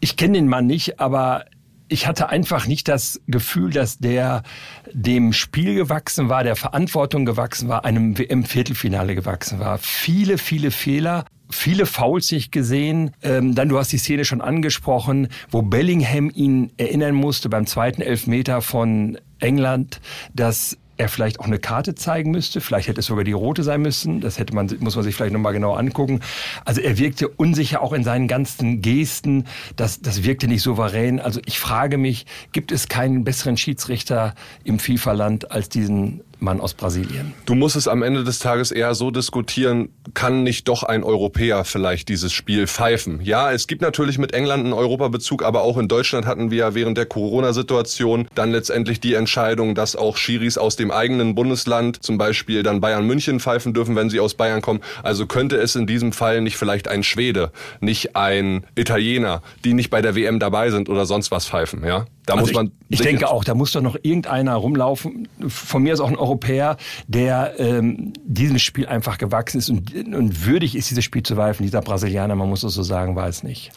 ich 0.00 0.18
kenne 0.18 0.34
den 0.34 0.48
Mann 0.48 0.66
nicht, 0.66 1.00
aber 1.00 1.46
ich 1.88 2.06
hatte 2.06 2.28
einfach 2.28 2.66
nicht 2.66 2.88
das 2.88 3.20
Gefühl, 3.26 3.70
dass 3.70 3.98
der 3.98 4.42
dem 4.92 5.32
Spiel 5.32 5.74
gewachsen 5.74 6.28
war, 6.28 6.44
der 6.44 6.56
Verantwortung 6.56 7.24
gewachsen 7.24 7.68
war, 7.68 7.84
einem 7.84 8.18
WM-Viertelfinale 8.18 9.14
gewachsen 9.14 9.58
war. 9.58 9.78
Viele, 9.78 10.38
viele 10.38 10.70
Fehler. 10.70 11.24
Viele 11.50 11.84
Fouls 11.84 12.32
nicht 12.32 12.52
gesehen. 12.52 13.12
Ähm, 13.22 13.54
dann, 13.54 13.68
du 13.68 13.78
hast 13.78 13.92
die 13.92 13.98
Szene 13.98 14.24
schon 14.24 14.40
angesprochen, 14.40 15.28
wo 15.50 15.60
Bellingham 15.60 16.30
ihn 16.30 16.72
erinnern 16.78 17.14
musste 17.14 17.50
beim 17.50 17.66
zweiten 17.66 18.00
Elfmeter 18.00 18.62
von 18.62 19.18
England, 19.40 20.00
dass 20.32 20.78
er 20.96 21.08
vielleicht 21.08 21.40
auch 21.40 21.46
eine 21.46 21.58
Karte 21.58 21.94
zeigen 21.94 22.30
müsste. 22.30 22.60
Vielleicht 22.60 22.88
hätte 22.88 23.00
es 23.00 23.06
sogar 23.06 23.24
die 23.24 23.32
rote 23.32 23.62
sein 23.62 23.82
müssen. 23.82 24.20
Das 24.20 24.38
hätte 24.38 24.54
man, 24.54 24.70
muss 24.80 24.94
man 24.94 25.04
sich 25.04 25.14
vielleicht 25.14 25.32
nochmal 25.32 25.52
genau 25.52 25.74
angucken. 25.74 26.20
Also 26.64 26.80
er 26.80 26.98
wirkte 26.98 27.28
unsicher 27.28 27.82
auch 27.82 27.92
in 27.92 28.04
seinen 28.04 28.28
ganzen 28.28 28.80
Gesten. 28.80 29.46
Das, 29.76 30.00
das 30.00 30.22
wirkte 30.24 30.46
nicht 30.46 30.62
souverän. 30.62 31.20
Also 31.20 31.40
ich 31.46 31.58
frage 31.58 31.98
mich, 31.98 32.26
gibt 32.52 32.72
es 32.72 32.88
keinen 32.88 33.24
besseren 33.24 33.56
Schiedsrichter 33.56 34.34
im 34.64 34.78
FIFA-Land 34.78 35.50
als 35.50 35.68
diesen 35.68 36.20
Mann 36.44 36.60
aus 36.60 36.74
Brasilien. 36.74 37.34
Du 37.46 37.54
musst 37.54 37.74
es 37.74 37.88
am 37.88 38.02
Ende 38.02 38.22
des 38.22 38.38
Tages 38.38 38.70
eher 38.70 38.94
so 38.94 39.10
diskutieren, 39.10 39.88
kann 40.14 40.44
nicht 40.44 40.68
doch 40.68 40.82
ein 40.82 41.02
Europäer 41.02 41.64
vielleicht 41.64 42.08
dieses 42.08 42.32
Spiel 42.32 42.66
pfeifen? 42.66 43.20
Ja, 43.22 43.50
es 43.50 43.66
gibt 43.66 43.82
natürlich 43.82 44.18
mit 44.18 44.32
England 44.32 44.64
einen 44.64 44.72
Europabezug, 44.72 45.42
aber 45.42 45.62
auch 45.62 45.78
in 45.78 45.88
Deutschland 45.88 46.26
hatten 46.26 46.50
wir 46.50 46.58
ja 46.58 46.74
während 46.74 46.96
der 46.98 47.06
Corona-Situation 47.06 48.28
dann 48.34 48.52
letztendlich 48.52 49.00
die 49.00 49.14
Entscheidung, 49.14 49.74
dass 49.74 49.96
auch 49.96 50.16
Schiris 50.16 50.58
aus 50.58 50.76
dem 50.76 50.90
eigenen 50.90 51.34
Bundesland, 51.34 52.02
zum 52.02 52.18
Beispiel 52.18 52.62
dann 52.62 52.80
Bayern 52.80 53.06
München 53.06 53.40
pfeifen 53.40 53.74
dürfen, 53.74 53.96
wenn 53.96 54.10
sie 54.10 54.20
aus 54.20 54.34
Bayern 54.34 54.60
kommen. 54.60 54.80
Also 55.02 55.26
könnte 55.26 55.56
es 55.56 55.74
in 55.74 55.86
diesem 55.86 56.12
Fall 56.12 56.40
nicht 56.42 56.56
vielleicht 56.56 56.88
ein 56.88 57.02
Schwede, 57.02 57.50
nicht 57.80 58.14
ein 58.14 58.66
Italiener, 58.74 59.42
die 59.64 59.72
nicht 59.72 59.90
bei 59.90 60.02
der 60.02 60.14
WM 60.14 60.38
dabei 60.38 60.70
sind 60.70 60.88
oder 60.88 61.06
sonst 61.06 61.30
was 61.30 61.46
pfeifen, 61.46 61.84
ja? 61.84 62.06
Da 62.26 62.34
also 62.34 62.46
muss 62.46 62.54
man. 62.54 62.72
Ich, 62.88 63.00
ich 63.00 63.06
denke 63.06 63.28
auch, 63.28 63.44
da 63.44 63.54
muss 63.54 63.72
doch 63.72 63.82
noch 63.82 63.96
irgendeiner 64.02 64.54
rumlaufen. 64.54 65.28
Von 65.46 65.82
mir 65.82 65.92
ist 65.92 66.00
auch 66.00 66.08
ein 66.08 66.16
Europäer, 66.16 66.76
der 67.06 67.54
ähm, 67.58 68.12
diesem 68.24 68.58
Spiel 68.58 68.86
einfach 68.86 69.18
gewachsen 69.18 69.58
ist 69.58 69.68
und, 69.68 69.94
und 69.94 70.46
würdig 70.46 70.74
ist, 70.74 70.90
dieses 70.90 71.04
Spiel 71.04 71.22
zu 71.22 71.36
pfeifen. 71.36 71.64
Dieser 71.64 71.82
Brasilianer, 71.82 72.34
man 72.34 72.48
muss 72.48 72.62
es 72.62 72.74
so 72.74 72.82
sagen, 72.82 73.16
war 73.16 73.28
es 73.28 73.42
nicht. 73.42 73.72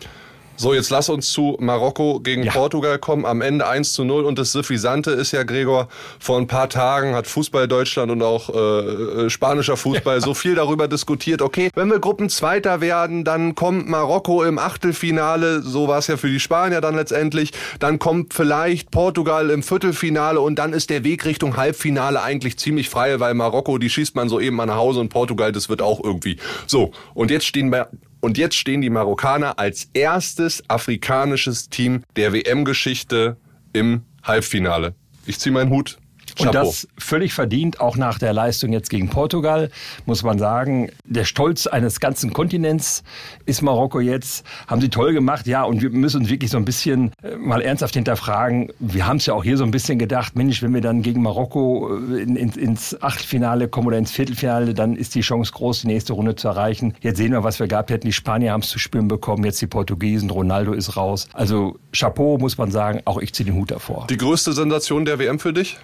So, 0.59 0.73
jetzt 0.73 0.89
lass 0.89 1.07
uns 1.07 1.31
zu 1.31 1.55
Marokko 1.59 2.19
gegen 2.19 2.41
ja. 2.41 2.51
Portugal 2.51 2.97
kommen. 2.97 3.25
Am 3.25 3.41
Ende 3.41 3.67
1 3.67 3.93
zu 3.93 4.03
0. 4.03 4.25
Und 4.25 4.39
das 4.39 4.51
Suffisante 4.51 5.11
ist 5.11 5.31
ja, 5.31 5.43
Gregor, 5.43 5.87
vor 6.19 6.39
ein 6.39 6.47
paar 6.47 6.67
Tagen 6.67 7.13
hat 7.13 7.27
Fußball 7.27 7.67
Deutschland 7.67 8.11
und 8.11 8.23
auch 8.23 8.49
äh, 8.49 9.25
äh, 9.25 9.29
spanischer 9.29 9.77
Fußball 9.77 10.15
ja. 10.15 10.21
so 10.21 10.33
viel 10.33 10.55
darüber 10.55 10.87
diskutiert. 10.87 11.43
Okay, 11.43 11.69
wenn 11.75 11.91
wir 11.91 11.99
Gruppenzweiter 11.99 12.81
werden, 12.81 13.23
dann 13.23 13.53
kommt 13.53 13.87
Marokko 13.87 14.43
im 14.43 14.57
Achtelfinale. 14.57 15.61
So 15.61 15.87
war 15.87 15.99
es 15.99 16.07
ja 16.07 16.17
für 16.17 16.29
die 16.29 16.39
Spanier 16.39 16.81
dann 16.81 16.95
letztendlich. 16.95 17.51
Dann 17.79 17.99
kommt 17.99 18.33
vielleicht 18.33 18.89
Portugal 18.89 19.51
im 19.51 19.61
Viertelfinale 19.61 20.41
und 20.41 20.55
dann 20.55 20.73
ist 20.73 20.89
der 20.89 21.03
Weg 21.03 21.25
Richtung 21.25 21.55
Halbfinale 21.55 22.23
eigentlich 22.23 22.57
ziemlich 22.57 22.89
frei, 22.89 23.19
weil 23.19 23.35
Marokko, 23.35 23.77
die 23.77 23.91
schießt 23.91 24.15
man 24.15 24.27
so 24.27 24.39
eben 24.39 24.55
nach 24.57 24.75
Hause 24.75 25.01
und 25.01 25.09
Portugal, 25.09 25.51
das 25.51 25.69
wird 25.69 25.83
auch 25.83 26.03
irgendwie. 26.03 26.37
So, 26.65 26.91
und 27.13 27.29
jetzt 27.29 27.45
stehen 27.45 27.71
wir 27.71 27.89
und 28.27 28.37
jetzt 28.37 28.57
stehen 28.57 28.81
die 28.81 28.89
Marokkaner 28.89 29.57
als 29.57 29.89
erstes 29.93 30.61
afrikanisches 30.69 31.69
Team 31.69 32.03
der 32.17 32.33
WM-Geschichte 32.33 33.37
im 33.71 34.01
Halbfinale. 34.21 34.95
Ich 35.25 35.39
ziehe 35.39 35.53
meinen 35.53 35.69
Hut. 35.69 35.97
Und 36.39 36.55
das 36.55 36.87
völlig 36.97 37.33
verdient, 37.33 37.79
auch 37.79 37.97
nach 37.97 38.19
der 38.19 38.33
Leistung 38.33 38.71
jetzt 38.71 38.89
gegen 38.89 39.09
Portugal, 39.09 39.69
muss 40.05 40.23
man 40.23 40.39
sagen. 40.39 40.89
Der 41.05 41.25
Stolz 41.25 41.67
eines 41.67 41.99
ganzen 41.99 42.33
Kontinents 42.33 43.03
ist 43.45 43.61
Marokko 43.61 43.99
jetzt. 43.99 44.45
Haben 44.67 44.81
sie 44.81 44.89
toll 44.89 45.13
gemacht, 45.13 45.47
ja. 45.47 45.63
Und 45.63 45.81
wir 45.81 45.89
müssen 45.89 46.21
uns 46.21 46.29
wirklich 46.29 46.51
so 46.51 46.57
ein 46.57 46.65
bisschen 46.65 47.11
äh, 47.23 47.35
mal 47.35 47.61
ernsthaft 47.61 47.95
hinterfragen. 47.95 48.71
Wir 48.79 49.07
haben 49.07 49.17
es 49.17 49.25
ja 49.25 49.33
auch 49.33 49.43
hier 49.43 49.57
so 49.57 49.63
ein 49.63 49.71
bisschen 49.71 49.99
gedacht, 49.99 50.35
Mensch, 50.35 50.61
wenn 50.61 50.73
wir 50.73 50.81
dann 50.81 51.01
gegen 51.01 51.21
Marokko 51.21 51.97
äh, 51.97 52.21
in, 52.21 52.35
in, 52.35 52.49
ins 52.51 53.01
Achtelfinale 53.01 53.67
kommen 53.67 53.87
oder 53.87 53.97
ins 53.97 54.11
Viertelfinale, 54.11 54.73
dann 54.73 54.95
ist 54.95 55.15
die 55.15 55.21
Chance 55.21 55.51
groß, 55.53 55.81
die 55.81 55.87
nächste 55.87 56.13
Runde 56.13 56.35
zu 56.35 56.47
erreichen. 56.47 56.93
Jetzt 57.01 57.17
sehen 57.17 57.31
wir, 57.31 57.43
was 57.43 57.59
wir 57.59 57.67
gehabt 57.67 57.89
hätten. 57.89 58.07
Die 58.07 58.13
Spanier 58.13 58.51
haben 58.51 58.61
es 58.61 58.69
zu 58.69 58.79
spüren 58.79 59.07
bekommen, 59.07 59.43
jetzt 59.43 59.61
die 59.61 59.67
Portugiesen, 59.67 60.29
Ronaldo 60.29 60.73
ist 60.73 60.97
raus. 60.97 61.27
Also 61.33 61.77
Chapeau, 61.91 62.37
muss 62.37 62.57
man 62.57 62.71
sagen, 62.71 63.01
auch 63.05 63.19
ich 63.19 63.33
ziehe 63.33 63.45
den 63.45 63.55
Hut 63.55 63.71
davor. 63.71 64.07
Die 64.09 64.17
größte 64.17 64.53
Sensation 64.53 65.05
der 65.05 65.19
WM 65.19 65.39
für 65.39 65.53
dich? 65.53 65.77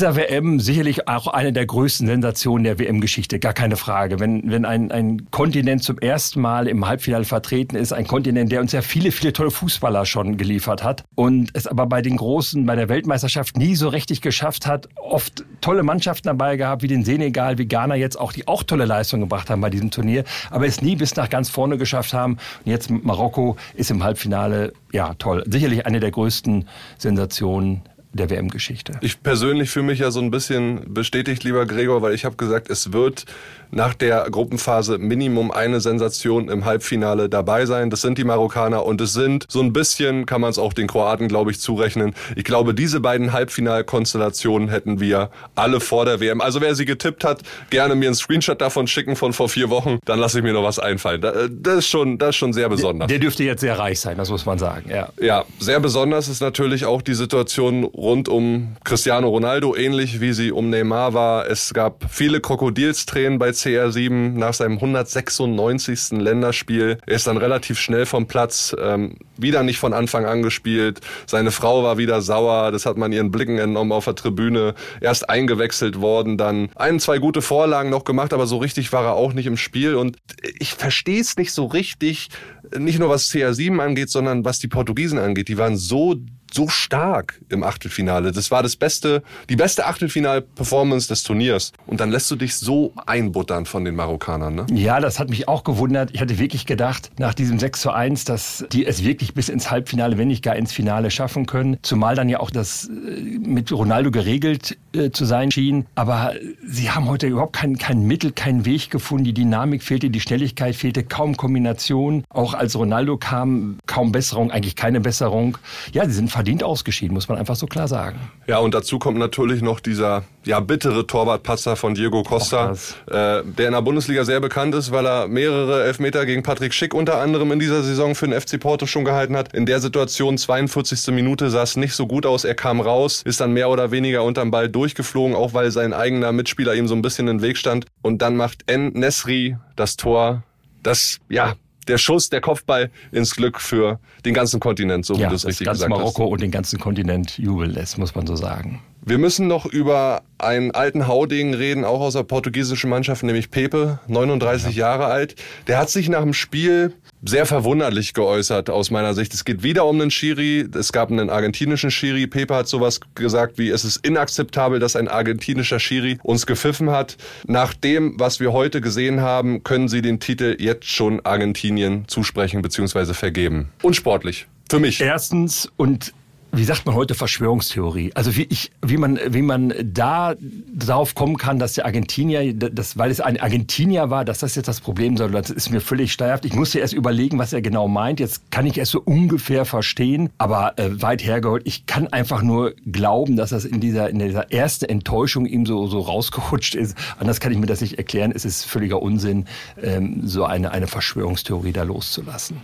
Dieser 0.00 0.16
WM 0.16 0.60
sicherlich 0.60 1.08
auch 1.08 1.26
eine 1.26 1.52
der 1.52 1.66
größten 1.66 2.06
Sensationen 2.06 2.64
der 2.64 2.78
WM-Geschichte, 2.78 3.38
gar 3.38 3.52
keine 3.52 3.76
Frage. 3.76 4.18
Wenn, 4.18 4.50
wenn 4.50 4.64
ein, 4.64 4.90
ein 4.90 5.30
Kontinent 5.30 5.82
zum 5.82 5.98
ersten 5.98 6.40
Mal 6.40 6.68
im 6.68 6.88
Halbfinale 6.88 7.24
vertreten 7.24 7.76
ist, 7.76 7.92
ein 7.92 8.06
Kontinent, 8.06 8.50
der 8.50 8.62
uns 8.62 8.72
ja 8.72 8.80
viele, 8.80 9.12
viele 9.12 9.34
tolle 9.34 9.50
Fußballer 9.50 10.06
schon 10.06 10.38
geliefert 10.38 10.82
hat 10.82 11.04
und 11.16 11.50
es 11.52 11.66
aber 11.66 11.84
bei 11.84 12.00
den 12.00 12.16
Großen, 12.16 12.64
bei 12.64 12.76
der 12.76 12.88
Weltmeisterschaft 12.88 13.58
nie 13.58 13.76
so 13.76 13.88
richtig 13.88 14.22
geschafft 14.22 14.66
hat, 14.66 14.88
oft 14.96 15.44
tolle 15.60 15.82
Mannschaften 15.82 16.28
dabei 16.28 16.56
gehabt, 16.56 16.80
wie 16.80 16.88
den 16.88 17.04
Senegal, 17.04 17.58
wie 17.58 17.66
Ghana 17.66 17.94
jetzt 17.94 18.18
auch, 18.18 18.32
die 18.32 18.48
auch 18.48 18.62
tolle 18.62 18.86
Leistungen 18.86 19.24
gebracht 19.24 19.50
haben 19.50 19.60
bei 19.60 19.68
diesem 19.68 19.90
Turnier, 19.90 20.24
aber 20.48 20.64
es 20.64 20.80
nie 20.80 20.96
bis 20.96 21.14
nach 21.16 21.28
ganz 21.28 21.50
vorne 21.50 21.76
geschafft 21.76 22.14
haben. 22.14 22.38
Und 22.64 22.72
jetzt 22.72 22.88
Marokko 22.88 23.58
ist 23.74 23.90
im 23.90 24.02
Halbfinale, 24.02 24.72
ja 24.92 25.12
toll, 25.18 25.44
sicherlich 25.46 25.84
eine 25.84 26.00
der 26.00 26.10
größten 26.10 26.66
Sensationen 26.96 27.82
der 28.12 28.28
WM-Geschichte. 28.30 28.94
Ich 29.02 29.22
persönlich 29.22 29.70
fühle 29.70 29.86
mich 29.86 30.00
ja 30.00 30.10
so 30.10 30.20
ein 30.20 30.30
bisschen 30.30 30.92
bestätigt, 30.92 31.44
lieber 31.44 31.64
Gregor, 31.66 32.02
weil 32.02 32.14
ich 32.14 32.24
habe 32.24 32.36
gesagt, 32.36 32.68
es 32.70 32.92
wird 32.92 33.24
nach 33.70 33.94
der 33.94 34.26
Gruppenphase 34.30 34.98
Minimum 34.98 35.50
eine 35.50 35.80
Sensation 35.80 36.48
im 36.48 36.64
Halbfinale 36.64 37.28
dabei 37.28 37.66
sein. 37.66 37.90
Das 37.90 38.00
sind 38.00 38.18
die 38.18 38.24
Marokkaner 38.24 38.84
und 38.84 39.00
es 39.00 39.12
sind 39.12 39.44
so 39.48 39.60
ein 39.60 39.72
bisschen, 39.72 40.26
kann 40.26 40.40
man 40.40 40.50
es 40.50 40.58
auch 40.58 40.72
den 40.72 40.88
Kroaten, 40.88 41.28
glaube 41.28 41.52
ich, 41.52 41.60
zurechnen. 41.60 42.14
Ich 42.34 42.44
glaube, 42.44 42.74
diese 42.74 43.00
beiden 43.00 43.32
Halbfinalkonstellationen 43.32 44.68
hätten 44.68 44.98
wir 44.98 45.30
alle 45.54 45.80
vor 45.80 46.04
der 46.04 46.20
WM. 46.20 46.40
Also 46.40 46.60
wer 46.60 46.74
sie 46.74 46.84
getippt 46.84 47.22
hat, 47.22 47.42
gerne 47.70 47.94
mir 47.94 48.06
einen 48.06 48.14
Screenshot 48.16 48.60
davon 48.60 48.86
schicken 48.88 49.14
von 49.14 49.32
vor 49.32 49.48
vier 49.48 49.70
Wochen, 49.70 49.98
dann 50.04 50.18
lasse 50.18 50.38
ich 50.38 50.44
mir 50.44 50.52
noch 50.52 50.64
was 50.64 50.78
einfallen. 50.78 51.20
Das 51.20 51.78
ist 51.78 51.88
schon, 51.88 52.18
das 52.18 52.30
ist 52.30 52.36
schon 52.36 52.52
sehr 52.52 52.68
besonders. 52.68 53.06
Der, 53.06 53.18
der 53.18 53.20
dürfte 53.20 53.44
jetzt 53.44 53.60
sehr 53.60 53.78
reich 53.78 54.00
sein, 54.00 54.16
das 54.16 54.30
muss 54.30 54.46
man 54.46 54.58
sagen. 54.58 54.90
Ja. 54.90 55.10
ja, 55.20 55.44
sehr 55.60 55.78
besonders 55.78 56.28
ist 56.28 56.40
natürlich 56.40 56.86
auch 56.86 57.02
die 57.02 57.14
Situation 57.14 57.84
rund 58.00 58.28
um 58.28 58.76
Cristiano 58.82 59.28
Ronaldo, 59.28 59.76
ähnlich 59.76 60.20
wie 60.20 60.32
sie 60.32 60.52
um 60.52 60.70
Neymar 60.70 61.12
war. 61.12 61.46
Es 61.46 61.74
gab 61.74 62.06
viele 62.10 62.40
Krokodilstränen 62.40 63.38
bei 63.38 63.50
CR7 63.50 64.32
nach 64.32 64.54
seinem 64.54 64.76
196. 64.76 66.12
Länderspiel. 66.12 66.98
Er 67.06 67.14
ist 67.14 67.26
dann 67.26 67.36
relativ 67.36 67.78
schnell 67.78 68.06
vom 68.06 68.26
Platz, 68.26 68.74
ähm, 68.80 69.16
wieder 69.36 69.62
nicht 69.62 69.78
von 69.78 69.92
Anfang 69.92 70.24
an 70.24 70.42
gespielt. 70.42 71.00
Seine 71.26 71.50
Frau 71.50 71.82
war 71.82 71.98
wieder 71.98 72.22
sauer, 72.22 72.72
das 72.72 72.86
hat 72.86 72.96
man 72.96 73.12
ihren 73.12 73.30
Blicken 73.30 73.58
entnommen 73.58 73.92
auf 73.92 74.06
der 74.06 74.14
Tribüne. 74.14 74.74
Erst 75.02 75.28
eingewechselt 75.28 76.00
worden, 76.00 76.38
dann 76.38 76.70
ein, 76.76 77.00
zwei 77.00 77.18
gute 77.18 77.42
Vorlagen 77.42 77.90
noch 77.90 78.04
gemacht, 78.04 78.32
aber 78.32 78.46
so 78.46 78.56
richtig 78.56 78.92
war 78.94 79.04
er 79.04 79.14
auch 79.14 79.34
nicht 79.34 79.46
im 79.46 79.58
Spiel. 79.58 79.94
Und 79.94 80.16
ich 80.58 80.72
verstehe 80.72 81.20
es 81.20 81.36
nicht 81.36 81.52
so 81.52 81.66
richtig, 81.66 82.30
nicht 82.78 82.98
nur 82.98 83.10
was 83.10 83.30
CR7 83.30 83.78
angeht, 83.78 84.08
sondern 84.08 84.46
was 84.46 84.58
die 84.58 84.68
Portugiesen 84.68 85.18
angeht. 85.18 85.48
Die 85.48 85.58
waren 85.58 85.76
so 85.76 86.16
so 86.54 86.68
stark 86.68 87.40
im 87.48 87.62
Achtelfinale. 87.62 88.32
Das 88.32 88.50
war 88.50 88.62
das 88.62 88.76
beste, 88.76 89.22
die 89.48 89.56
beste 89.56 89.86
Achtelfinal-Performance 89.86 91.08
des 91.08 91.22
Turniers. 91.22 91.72
Und 91.86 92.00
dann 92.00 92.10
lässt 92.10 92.30
du 92.30 92.36
dich 92.36 92.56
so 92.56 92.92
einbuttern 93.06 93.66
von 93.66 93.84
den 93.84 93.94
Marokkanern, 93.94 94.54
ne? 94.54 94.66
Ja, 94.72 95.00
das 95.00 95.18
hat 95.18 95.30
mich 95.30 95.48
auch 95.48 95.64
gewundert. 95.64 96.10
Ich 96.12 96.20
hatte 96.20 96.38
wirklich 96.38 96.66
gedacht, 96.66 97.10
nach 97.18 97.34
diesem 97.34 97.58
6 97.58 97.80
zu 97.80 97.90
1, 97.90 98.24
dass 98.24 98.64
die 98.72 98.86
es 98.86 99.04
wirklich 99.04 99.34
bis 99.34 99.48
ins 99.48 99.70
Halbfinale, 99.70 100.18
wenn 100.18 100.28
nicht 100.28 100.42
gar 100.42 100.56
ins 100.56 100.72
Finale 100.72 101.10
schaffen 101.10 101.46
können. 101.46 101.78
Zumal 101.82 102.14
dann 102.14 102.28
ja 102.28 102.40
auch 102.40 102.50
das 102.50 102.88
äh, 102.88 103.38
mit 103.38 103.72
Ronaldo 103.72 104.10
geregelt 104.10 104.76
äh, 104.92 105.10
zu 105.10 105.24
sein 105.24 105.50
schien. 105.50 105.86
Aber 105.94 106.34
sie 106.66 106.90
haben 106.90 107.08
heute 107.08 107.26
überhaupt 107.26 107.54
kein, 107.54 107.78
kein 107.78 108.02
Mittel, 108.02 108.32
keinen 108.32 108.64
Weg 108.64 108.90
gefunden. 108.90 109.24
Die 109.24 109.34
Dynamik 109.34 109.82
fehlte, 109.82 110.10
die 110.10 110.20
Schnelligkeit 110.20 110.74
fehlte, 110.76 111.04
kaum 111.04 111.36
Kombination. 111.36 112.24
Auch 112.28 112.54
als 112.54 112.76
Ronaldo 112.76 113.16
kam, 113.16 113.78
kaum 113.86 114.12
Besserung, 114.12 114.50
eigentlich 114.50 114.76
keine 114.76 115.00
Besserung. 115.00 115.58
Ja, 115.92 116.06
sie 116.06 116.12
sind 116.12 116.30
verdient 116.40 116.64
ausgeschieden, 116.64 117.12
muss 117.12 117.28
man 117.28 117.36
einfach 117.36 117.54
so 117.54 117.66
klar 117.66 117.86
sagen. 117.86 118.18
Ja, 118.46 118.60
und 118.60 118.72
dazu 118.72 118.98
kommt 118.98 119.18
natürlich 119.18 119.60
noch 119.60 119.78
dieser 119.78 120.24
ja, 120.46 120.58
bittere 120.60 121.06
Torwartpasser 121.06 121.76
von 121.76 121.92
Diego 121.92 122.22
Costa, 122.22 122.72
äh, 123.10 123.42
der 123.44 123.66
in 123.66 123.72
der 123.72 123.82
Bundesliga 123.82 124.24
sehr 124.24 124.40
bekannt 124.40 124.74
ist, 124.74 124.90
weil 124.90 125.06
er 125.06 125.28
mehrere 125.28 125.84
Elfmeter 125.84 126.24
gegen 126.24 126.42
Patrick 126.42 126.72
Schick 126.72 126.94
unter 126.94 127.20
anderem 127.20 127.52
in 127.52 127.58
dieser 127.58 127.82
Saison 127.82 128.14
für 128.14 128.26
den 128.26 128.40
FC 128.40 128.58
Porto 128.58 128.86
schon 128.86 129.04
gehalten 129.04 129.36
hat. 129.36 129.52
In 129.52 129.66
der 129.66 129.80
Situation, 129.80 130.38
42. 130.38 131.12
Minute, 131.14 131.50
sah 131.50 131.62
es 131.62 131.76
nicht 131.76 131.92
so 131.92 132.06
gut 132.06 132.24
aus. 132.24 132.44
Er 132.44 132.54
kam 132.54 132.80
raus, 132.80 133.20
ist 133.26 133.42
dann 133.42 133.52
mehr 133.52 133.68
oder 133.68 133.90
weniger 133.90 134.24
unterm 134.24 134.50
Ball 134.50 134.70
durchgeflogen, 134.70 135.36
auch 135.36 135.52
weil 135.52 135.70
sein 135.70 135.92
eigener 135.92 136.32
Mitspieler 136.32 136.74
ihm 136.74 136.88
so 136.88 136.94
ein 136.94 137.02
bisschen 137.02 137.28
in 137.28 137.36
den 137.36 137.42
Weg 137.42 137.58
stand. 137.58 137.84
Und 138.00 138.22
dann 138.22 138.34
macht 138.34 138.62
N. 138.66 138.94
Nesri 138.94 139.58
das 139.76 139.96
Tor, 139.96 140.42
das, 140.82 141.18
ja, 141.28 141.52
der 141.90 141.98
Schuss, 141.98 142.30
der 142.30 142.40
Kopfball 142.40 142.90
ins 143.12 143.36
Glück 143.36 143.60
für 143.60 143.98
den 144.24 144.32
ganzen 144.32 144.60
Kontinent, 144.60 145.04
so 145.04 145.14
ja, 145.14 145.26
wie 145.26 145.30
du 145.30 145.34
es 145.34 145.46
richtig 145.46 145.66
gesagt 145.66 145.90
Marokko 145.90 146.08
hast. 146.08 146.18
Marokko 146.18 146.32
und 146.32 146.40
den 146.40 146.50
ganzen 146.50 146.78
Kontinent 146.78 147.38
jubeln 147.38 147.72
lässt, 147.72 147.98
muss 147.98 148.14
man 148.14 148.26
so 148.26 148.36
sagen. 148.36 148.80
Wir 149.02 149.16
müssen 149.16 149.46
noch 149.46 149.64
über 149.64 150.22
einen 150.36 150.72
alten 150.72 151.06
Hauding 151.06 151.54
reden, 151.54 151.84
auch 151.84 152.00
aus 152.00 152.12
der 152.12 152.22
portugiesischen 152.22 152.90
Mannschaft, 152.90 153.22
nämlich 153.22 153.50
Pepe, 153.50 153.98
39 154.08 154.76
ja. 154.76 154.88
Jahre 154.88 155.06
alt. 155.06 155.36
Der 155.68 155.78
hat 155.78 155.88
sich 155.88 156.08
nach 156.10 156.20
dem 156.20 156.34
Spiel 156.34 156.94
sehr 157.22 157.46
verwunderlich 157.46 158.14
geäußert 158.14 158.68
aus 158.68 158.90
meiner 158.90 159.14
Sicht. 159.14 159.32
Es 159.32 159.44
geht 159.44 159.62
wieder 159.62 159.86
um 159.86 160.00
einen 160.00 160.10
Schiri. 160.10 160.66
Es 160.74 160.92
gab 160.92 161.10
einen 161.10 161.30
argentinischen 161.30 161.90
Schiri. 161.90 162.26
Pepe 162.26 162.54
hat 162.54 162.68
sowas 162.68 163.00
gesagt 163.14 163.58
wie, 163.58 163.70
es 163.70 163.84
ist 163.84 163.96
inakzeptabel, 164.04 164.78
dass 164.80 164.96
ein 164.96 165.08
argentinischer 165.08 165.80
Schiri 165.80 166.18
uns 166.22 166.46
gepfiffen 166.46 166.90
hat. 166.90 167.16
Nach 167.46 167.74
dem, 167.74 168.18
was 168.18 168.40
wir 168.40 168.52
heute 168.52 168.80
gesehen 168.80 169.20
haben, 169.20 169.62
können 169.64 169.88
Sie 169.88 170.02
den 170.02 170.20
Titel 170.20 170.56
jetzt 170.58 170.86
schon 170.86 171.24
Argentinien 171.24 172.04
zusprechen 172.06 172.62
bzw. 172.62 173.14
vergeben. 173.14 173.70
Unsportlich. 173.82 174.46
Für 174.70 174.78
mich. 174.78 175.00
Erstens 175.00 175.70
und 175.76 176.14
wie 176.52 176.64
sagt 176.64 176.84
man 176.84 176.94
heute 176.94 177.14
Verschwörungstheorie? 177.14 178.12
Also 178.14 178.36
wie 178.36 178.44
ich, 178.44 178.72
wie 178.84 178.96
man, 178.96 179.18
wie 179.28 179.42
man 179.42 179.72
da 179.84 180.34
darauf 180.72 181.14
kommen 181.14 181.36
kann, 181.36 181.58
dass 181.58 181.74
der 181.74 181.86
Argentinier, 181.86 182.52
das, 182.54 182.98
weil 182.98 183.10
es 183.10 183.20
ein 183.20 183.38
Argentinier 183.40 184.10
war, 184.10 184.24
dass 184.24 184.40
das 184.40 184.56
jetzt 184.56 184.66
das 184.66 184.80
Problem 184.80 185.16
soll, 185.16 185.30
das 185.30 185.50
ist 185.50 185.70
mir 185.70 185.80
völlig 185.80 186.12
steifhaft. 186.12 186.44
Ich 186.44 186.54
musste 186.54 186.80
erst 186.80 186.92
überlegen, 186.92 187.38
was 187.38 187.52
er 187.52 187.62
genau 187.62 187.86
meint. 187.86 188.18
Jetzt 188.18 188.50
kann 188.50 188.66
ich 188.66 188.78
es 188.78 188.90
so 188.90 189.00
ungefähr 189.00 189.64
verstehen, 189.64 190.30
aber 190.38 190.78
äh, 190.78 191.00
weit 191.00 191.24
hergeholt. 191.24 191.62
Ich 191.66 191.86
kann 191.86 192.08
einfach 192.08 192.42
nur 192.42 192.74
glauben, 192.90 193.36
dass 193.36 193.50
das 193.50 193.64
in 193.64 193.80
dieser, 193.80 194.10
in 194.10 194.18
dieser 194.18 194.50
ersten 194.52 194.86
Enttäuschung 194.86 195.46
ihm 195.46 195.66
so, 195.66 195.86
so 195.86 196.00
rausgerutscht 196.00 196.74
ist. 196.74 196.96
Anders 197.18 197.38
kann 197.38 197.52
ich 197.52 197.58
mir 197.58 197.66
das 197.66 197.80
nicht 197.80 197.98
erklären. 197.98 198.32
Es 198.34 198.44
ist 198.44 198.64
völliger 198.64 199.00
Unsinn, 199.02 199.46
ähm, 199.82 200.22
so 200.26 200.44
eine, 200.44 200.72
eine 200.72 200.88
Verschwörungstheorie 200.88 201.72
da 201.72 201.84
loszulassen. 201.84 202.56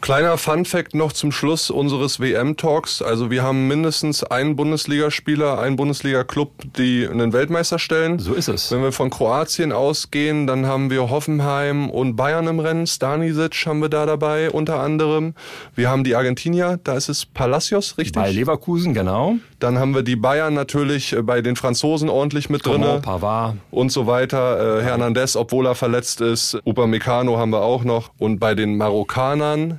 Kleiner 0.00 0.38
Fun-Fact 0.38 0.94
noch 0.94 1.12
zum 1.12 1.30
Schluss 1.30 1.68
unseres 1.68 2.20
WM-Talks. 2.20 3.02
Also 3.02 3.30
wir 3.30 3.42
haben 3.42 3.68
mindestens 3.68 4.24
einen 4.24 4.56
Bundesligaspieler, 4.56 5.58
einen 5.58 5.76
Bundesliga-Club, 5.76 6.52
die 6.78 7.06
einen 7.06 7.34
Weltmeister 7.34 7.78
stellen. 7.78 8.18
So 8.18 8.32
ist 8.32 8.48
es. 8.48 8.72
Wenn 8.72 8.82
wir 8.82 8.92
von 8.92 9.10
Kroatien 9.10 9.72
ausgehen, 9.72 10.46
dann 10.46 10.64
haben 10.64 10.88
wir 10.88 11.10
Hoffenheim 11.10 11.90
und 11.90 12.16
Bayern 12.16 12.46
im 12.46 12.60
Rennen. 12.60 12.86
Stanisic 12.86 13.66
haben 13.66 13.80
wir 13.82 13.90
da 13.90 14.06
dabei 14.06 14.50
unter 14.50 14.80
anderem. 14.80 15.34
Wir 15.74 15.90
haben 15.90 16.02
die 16.02 16.16
Argentinier, 16.16 16.80
da 16.82 16.94
ist 16.94 17.10
es 17.10 17.26
Palacios, 17.26 17.98
richtig? 17.98 18.14
Bei 18.14 18.30
Leverkusen, 18.30 18.94
genau. 18.94 19.36
Dann 19.58 19.78
haben 19.78 19.94
wir 19.94 20.02
die 20.02 20.16
Bayern 20.16 20.54
natürlich 20.54 21.12
äh, 21.12 21.22
bei 21.22 21.42
den 21.42 21.54
Franzosen 21.54 22.08
ordentlich 22.08 22.48
mit 22.48 22.64
drin. 22.64 22.82
Pavard. 23.02 23.56
Und 23.70 23.92
so 23.92 24.06
weiter. 24.06 24.78
Äh, 24.78 24.82
Hernandez, 24.82 25.36
obwohl 25.36 25.66
er 25.66 25.74
verletzt 25.74 26.22
ist. 26.22 26.58
Upamecano 26.64 27.36
haben 27.36 27.50
wir 27.50 27.60
auch 27.60 27.84
noch. 27.84 28.10
Und 28.18 28.38
bei 28.38 28.54
den 28.54 28.78
Marokkanern 28.78 29.78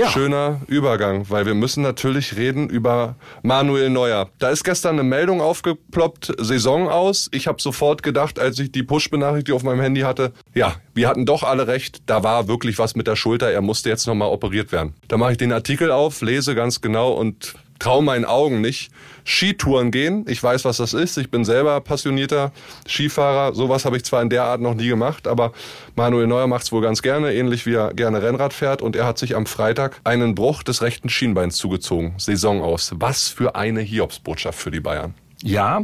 Ja. 0.00 0.08
Schöner 0.08 0.62
Übergang, 0.66 1.28
weil 1.28 1.44
wir 1.44 1.52
müssen 1.52 1.82
natürlich 1.82 2.34
reden 2.34 2.70
über 2.70 3.16
Manuel 3.42 3.90
Neuer. 3.90 4.30
Da 4.38 4.48
ist 4.48 4.64
gestern 4.64 4.94
eine 4.94 5.02
Meldung 5.02 5.42
aufgeploppt, 5.42 6.32
Saison 6.38 6.88
aus. 6.88 7.28
Ich 7.32 7.46
habe 7.46 7.60
sofort 7.60 8.02
gedacht, 8.02 8.38
als 8.38 8.58
ich 8.58 8.72
die 8.72 8.82
Push-Benachrichtigung 8.82 9.56
auf 9.56 9.62
meinem 9.62 9.82
Handy 9.82 10.00
hatte, 10.00 10.32
ja, 10.54 10.76
wir 10.94 11.06
hatten 11.06 11.26
doch 11.26 11.42
alle 11.42 11.66
recht, 11.66 12.00
da 12.06 12.22
war 12.22 12.48
wirklich 12.48 12.78
was 12.78 12.96
mit 12.96 13.08
der 13.08 13.16
Schulter, 13.16 13.50
er 13.50 13.60
musste 13.60 13.90
jetzt 13.90 14.06
nochmal 14.06 14.28
operiert 14.28 14.72
werden. 14.72 14.94
Da 15.06 15.18
mache 15.18 15.32
ich 15.32 15.38
den 15.38 15.52
Artikel 15.52 15.90
auf, 15.90 16.22
lese 16.22 16.54
ganz 16.54 16.80
genau 16.80 17.12
und 17.12 17.56
traue 17.80 18.04
meinen 18.04 18.24
Augen 18.24 18.60
nicht. 18.60 18.92
Skitouren 19.24 19.90
gehen, 19.90 20.24
ich 20.28 20.42
weiß, 20.42 20.64
was 20.64 20.78
das 20.78 20.94
ist. 20.94 21.16
Ich 21.18 21.30
bin 21.30 21.44
selber 21.44 21.80
passionierter 21.80 22.52
Skifahrer. 22.86 23.54
Sowas 23.54 23.84
habe 23.84 23.96
ich 23.96 24.04
zwar 24.04 24.22
in 24.22 24.30
der 24.30 24.44
Art 24.44 24.60
noch 24.60 24.74
nie 24.74 24.88
gemacht, 24.88 25.26
aber 25.26 25.52
Manuel 25.96 26.26
Neuer 26.26 26.46
macht 26.46 26.64
es 26.64 26.72
wohl 26.72 26.82
ganz 26.82 27.02
gerne, 27.02 27.34
ähnlich 27.34 27.66
wie 27.66 27.74
er 27.74 27.92
gerne 27.92 28.22
Rennrad 28.22 28.52
fährt. 28.52 28.82
Und 28.82 28.96
er 28.96 29.06
hat 29.06 29.18
sich 29.18 29.36
am 29.36 29.46
Freitag 29.46 30.00
einen 30.04 30.34
Bruch 30.34 30.62
des 30.62 30.82
rechten 30.82 31.08
Schienbeins 31.08 31.56
zugezogen. 31.56 32.14
Saison 32.18 32.62
aus. 32.62 32.92
Was 32.96 33.28
für 33.28 33.54
eine 33.56 33.80
Hiobsbotschaft 33.80 34.58
für 34.58 34.70
die 34.70 34.80
Bayern. 34.80 35.14
Ja, 35.42 35.82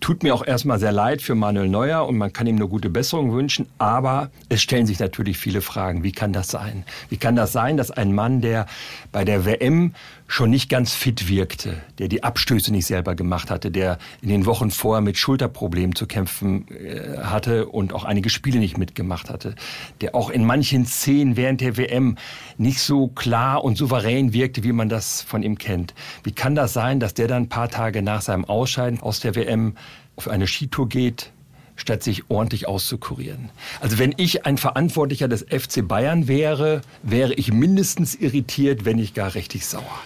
tut 0.00 0.22
mir 0.22 0.34
auch 0.34 0.46
erstmal 0.46 0.78
sehr 0.78 0.92
leid 0.92 1.22
für 1.22 1.34
Manuel 1.34 1.68
Neuer 1.68 2.06
und 2.06 2.18
man 2.18 2.32
kann 2.32 2.46
ihm 2.46 2.56
eine 2.56 2.68
gute 2.68 2.90
Besserung 2.90 3.32
wünschen, 3.32 3.66
aber 3.78 4.30
es 4.50 4.60
stellen 4.60 4.86
sich 4.86 4.98
natürlich 4.98 5.38
viele 5.38 5.62
Fragen. 5.62 6.02
Wie 6.02 6.12
kann 6.12 6.32
das 6.32 6.48
sein? 6.48 6.84
Wie 7.08 7.16
kann 7.16 7.36
das 7.36 7.52
sein, 7.52 7.76
dass 7.78 7.90
ein 7.90 8.12
Mann, 8.12 8.42
der 8.42 8.66
bei 9.12 9.24
der 9.24 9.46
WM 9.46 9.94
schon 10.26 10.50
nicht 10.50 10.68
ganz 10.68 10.92
fit 10.92 11.28
wirkte, 11.28 11.76
der 11.98 12.08
die 12.08 12.22
Abstöße 12.22 12.70
nicht 12.70 12.86
selber 12.86 13.14
gemacht 13.14 13.50
hatte, 13.50 13.70
der 13.70 13.98
in 14.20 14.28
den 14.28 14.44
Wochen 14.44 14.70
vorher 14.70 15.00
mit 15.00 15.16
Schulterproblemen 15.16 15.94
zu 15.94 16.06
kämpfen 16.06 16.66
äh, 16.68 17.18
hatte 17.22 17.66
und 17.66 17.94
auch 17.94 18.04
einige 18.04 18.28
Spiele 18.28 18.58
nicht 18.58 18.76
mitgemacht 18.76 19.30
hatte, 19.30 19.54
der 20.02 20.14
auch 20.14 20.28
in 20.28 20.44
manchen 20.44 20.84
Szenen 20.84 21.36
während 21.38 21.62
der 21.62 21.78
WM 21.78 22.16
nicht 22.58 22.80
so 22.80 23.08
klar 23.08 23.64
und 23.64 23.78
souverän 23.78 24.34
wirkte, 24.34 24.64
wie 24.64 24.72
man 24.72 24.90
das 24.90 25.22
von 25.22 25.42
ihm 25.42 25.56
kennt. 25.56 25.94
Wie 26.24 26.32
kann 26.32 26.54
das 26.54 26.74
sein, 26.74 27.00
dass 27.00 27.14
der 27.14 27.28
dann 27.28 27.44
ein 27.44 27.48
paar 27.48 27.70
Tage 27.70 28.02
nach 28.02 28.20
seinem 28.20 28.44
Ausscheiden 28.44 29.00
aus 29.00 29.20
der 29.20 29.34
WM 29.34 29.63
auf 30.16 30.28
eine 30.28 30.46
Skitour 30.46 30.88
geht, 30.88 31.32
statt 31.76 32.02
sich 32.02 32.30
ordentlich 32.30 32.68
auszukurieren. 32.68 33.50
Also 33.80 33.98
wenn 33.98 34.14
ich 34.16 34.46
ein 34.46 34.58
Verantwortlicher 34.58 35.28
des 35.28 35.42
FC 35.42 35.86
Bayern 35.86 36.28
wäre, 36.28 36.82
wäre 37.02 37.34
ich 37.34 37.52
mindestens 37.52 38.14
irritiert, 38.14 38.84
wenn 38.84 38.96
nicht 38.96 39.14
gar 39.14 39.34
richtig 39.34 39.66
sauer 39.66 40.00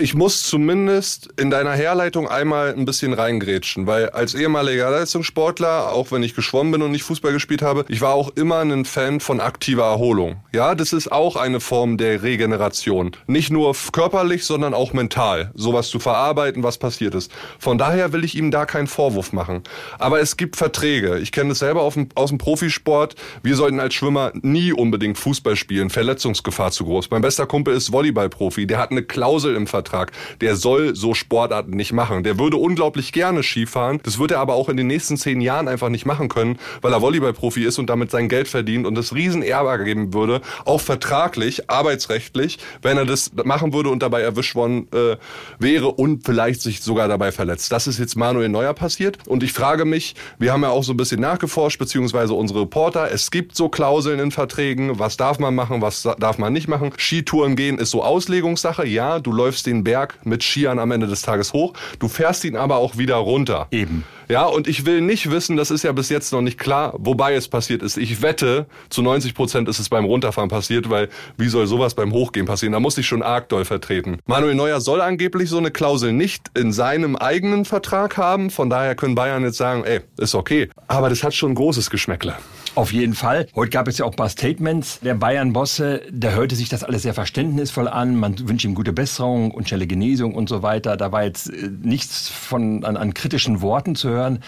ich 0.00 0.14
muss 0.14 0.42
zumindest 0.44 1.28
in 1.36 1.50
deiner 1.50 1.72
Herleitung 1.72 2.26
einmal 2.26 2.72
ein 2.72 2.86
bisschen 2.86 3.12
reingrätschen, 3.12 3.86
weil 3.86 4.08
als 4.08 4.34
ehemaliger 4.34 4.90
Leistungssportler, 4.90 5.92
auch 5.92 6.10
wenn 6.10 6.22
ich 6.22 6.34
geschwommen 6.34 6.72
bin 6.72 6.80
und 6.82 6.90
nicht 6.90 7.02
Fußball 7.02 7.32
gespielt 7.32 7.60
habe, 7.60 7.84
ich 7.88 8.00
war 8.00 8.14
auch 8.14 8.30
immer 8.30 8.60
ein 8.60 8.86
Fan 8.86 9.20
von 9.20 9.40
aktiver 9.40 9.84
Erholung. 9.84 10.42
Ja, 10.52 10.74
das 10.74 10.94
ist 10.94 11.12
auch 11.12 11.36
eine 11.36 11.60
Form 11.60 11.98
der 11.98 12.22
Regeneration. 12.22 13.12
Nicht 13.26 13.50
nur 13.50 13.76
körperlich, 13.92 14.46
sondern 14.46 14.72
auch 14.72 14.94
mental. 14.94 15.50
Sowas 15.54 15.88
zu 15.88 15.98
verarbeiten, 15.98 16.62
was 16.62 16.78
passiert 16.78 17.14
ist. 17.14 17.30
Von 17.58 17.76
daher 17.76 18.14
will 18.14 18.24
ich 18.24 18.34
ihm 18.34 18.50
da 18.50 18.64
keinen 18.64 18.86
Vorwurf 18.86 19.34
machen. 19.34 19.62
Aber 19.98 20.20
es 20.20 20.38
gibt 20.38 20.56
Verträge. 20.56 21.18
Ich 21.18 21.30
kenne 21.30 21.50
das 21.50 21.58
selber 21.58 21.82
aus 21.82 21.94
dem 21.94 22.38
Profisport. 22.38 23.16
Wir 23.42 23.54
sollten 23.54 23.80
als 23.80 23.94
Schwimmer 23.94 24.32
nie 24.40 24.72
unbedingt 24.72 25.18
Fußball 25.18 25.56
spielen. 25.56 25.90
Verletzungsgefahr 25.90 26.70
zu 26.70 26.86
groß. 26.86 27.10
Mein 27.10 27.20
bester 27.20 27.46
Kumpel 27.46 27.74
ist 27.74 27.92
Volleyballprofi. 27.92 28.66
Der 28.66 28.78
hat 28.78 28.92
eine 28.92 29.02
Klausel 29.02 29.54
im 29.54 29.66
Vertrag 29.66 29.89
Vertrag. 29.90 30.12
Der 30.40 30.56
soll 30.56 30.94
so 30.94 31.14
Sportarten 31.14 31.72
nicht 31.72 31.92
machen. 31.92 32.22
Der 32.22 32.38
würde 32.38 32.56
unglaublich 32.56 33.12
gerne 33.12 33.42
Skifahren. 33.42 34.00
Das 34.02 34.18
wird 34.18 34.30
er 34.30 34.38
aber 34.38 34.54
auch 34.54 34.68
in 34.68 34.76
den 34.76 34.86
nächsten 34.86 35.16
zehn 35.16 35.40
Jahren 35.40 35.68
einfach 35.68 35.88
nicht 35.88 36.06
machen 36.06 36.28
können, 36.28 36.58
weil 36.80 36.92
er 36.92 37.02
Volleyballprofi 37.02 37.64
ist 37.64 37.78
und 37.78 37.90
damit 37.90 38.10
sein 38.10 38.28
Geld 38.28 38.48
verdient 38.48 38.86
und 38.86 38.94
das 38.94 39.14
riesen 39.14 39.42
Ärger 39.42 39.84
geben 39.84 40.14
würde, 40.14 40.40
auch 40.64 40.80
vertraglich, 40.80 41.68
arbeitsrechtlich, 41.70 42.58
wenn 42.82 42.96
er 42.96 43.04
das 43.04 43.32
machen 43.44 43.72
würde 43.72 43.90
und 43.90 44.02
dabei 44.02 44.22
erwischt 44.22 44.54
worden 44.54 44.88
äh, 44.92 45.16
wäre 45.58 45.88
und 45.88 46.24
vielleicht 46.24 46.62
sich 46.62 46.82
sogar 46.82 47.08
dabei 47.08 47.32
verletzt. 47.32 47.72
Das 47.72 47.86
ist 47.86 47.98
jetzt 47.98 48.16
Manuel 48.16 48.48
Neuer 48.48 48.74
passiert 48.74 49.18
und 49.26 49.42
ich 49.42 49.52
frage 49.52 49.84
mich, 49.84 50.14
wir 50.38 50.52
haben 50.52 50.62
ja 50.62 50.70
auch 50.70 50.84
so 50.84 50.92
ein 50.92 50.96
bisschen 50.96 51.20
nachgeforscht, 51.20 51.78
beziehungsweise 51.78 52.34
unsere 52.34 52.60
Reporter, 52.60 53.10
es 53.10 53.30
gibt 53.30 53.56
so 53.56 53.68
Klauseln 53.68 54.20
in 54.20 54.30
Verträgen, 54.30 54.98
was 54.98 55.16
darf 55.16 55.38
man 55.38 55.54
machen, 55.54 55.82
was 55.82 56.02
darf 56.18 56.38
man 56.38 56.52
nicht 56.52 56.68
machen. 56.68 56.92
Skitouren 56.96 57.56
gehen 57.56 57.78
ist 57.78 57.90
so 57.90 58.02
Auslegungssache, 58.02 58.86
ja, 58.86 59.18
du 59.18 59.32
läufst 59.32 59.66
den 59.66 59.79
Berg 59.84 60.18
mit 60.24 60.42
Skiern 60.42 60.78
am 60.78 60.90
Ende 60.90 61.06
des 61.06 61.22
Tages 61.22 61.52
hoch. 61.52 61.74
Du 61.98 62.08
fährst 62.08 62.44
ihn 62.44 62.56
aber 62.56 62.76
auch 62.76 62.98
wieder 62.98 63.16
runter. 63.16 63.68
Eben. 63.70 64.04
Ja, 64.28 64.44
und 64.44 64.68
ich 64.68 64.86
will 64.86 65.00
nicht 65.00 65.30
wissen, 65.32 65.56
das 65.56 65.72
ist 65.72 65.82
ja 65.82 65.90
bis 65.90 66.08
jetzt 66.08 66.32
noch 66.32 66.40
nicht 66.40 66.56
klar, 66.56 66.94
wobei 66.98 67.34
es 67.34 67.48
passiert 67.48 67.82
ist. 67.82 67.96
Ich 67.96 68.22
wette, 68.22 68.66
zu 68.88 69.02
90 69.02 69.34
Prozent 69.34 69.68
ist 69.68 69.80
es 69.80 69.88
beim 69.88 70.04
Runterfahren 70.04 70.48
passiert, 70.48 70.88
weil 70.88 71.08
wie 71.36 71.48
soll 71.48 71.66
sowas 71.66 71.94
beim 71.94 72.12
Hochgehen 72.12 72.46
passieren? 72.46 72.72
Da 72.72 72.78
muss 72.78 72.96
ich 72.96 73.06
schon 73.06 73.22
arg 73.22 73.48
doll 73.48 73.64
vertreten. 73.64 74.18
Manuel 74.26 74.54
Neuer 74.54 74.80
soll 74.80 75.00
angeblich 75.00 75.48
so 75.48 75.58
eine 75.58 75.72
Klausel 75.72 76.12
nicht 76.12 76.46
in 76.56 76.72
seinem 76.72 77.16
eigenen 77.16 77.64
Vertrag 77.64 78.16
haben. 78.16 78.50
Von 78.50 78.70
daher 78.70 78.94
können 78.94 79.16
Bayern 79.16 79.42
jetzt 79.42 79.58
sagen, 79.58 79.82
ey, 79.82 80.00
ist 80.16 80.36
okay. 80.36 80.70
Aber 80.86 81.08
das 81.08 81.24
hat 81.24 81.34
schon 81.34 81.50
ein 81.52 81.56
großes 81.56 81.90
Geschmäckle. 81.90 82.36
Auf 82.76 82.92
jeden 82.92 83.14
Fall. 83.14 83.48
Heute 83.56 83.70
gab 83.70 83.88
es 83.88 83.98
ja 83.98 84.04
auch 84.04 84.12
ein 84.12 84.16
paar 84.16 84.28
Statements 84.28 85.00
der 85.00 85.14
Bayern-Bosse. 85.14 86.02
Da 86.12 86.30
hörte 86.30 86.54
sich 86.54 86.68
das 86.68 86.84
alles 86.84 87.02
sehr 87.02 87.14
verständnisvoll 87.14 87.88
an. 87.88 88.14
Man 88.14 88.48
wünscht 88.48 88.64
ihm 88.64 88.76
gute 88.76 88.92
Besserung 88.92 89.50
und 89.50 89.68
schnelle 89.68 89.88
Genesung 89.88 90.34
und 90.34 90.48
so 90.48 90.62
weiter. 90.62 90.96
Da 90.96 91.10
war 91.10 91.24
jetzt 91.24 91.50
äh, 91.50 91.68
nichts 91.82 92.28
von, 92.28 92.84
an, 92.84 92.96
an 92.96 93.12
kritischen 93.12 93.60
Worten 93.60 93.96
zu 93.96 94.10
hören. 94.10 94.38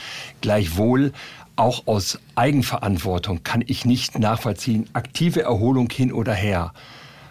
Gleichwohl 0.40 1.12
auch 1.56 1.86
aus 1.86 2.20
Eigenverantwortung 2.36 3.42
kann 3.42 3.62
ich 3.66 3.84
nicht 3.84 4.18
nachvollziehen, 4.18 4.88
aktive 4.92 5.42
Erholung 5.42 5.90
hin 5.90 6.12
oder 6.12 6.32
her. 6.32 6.72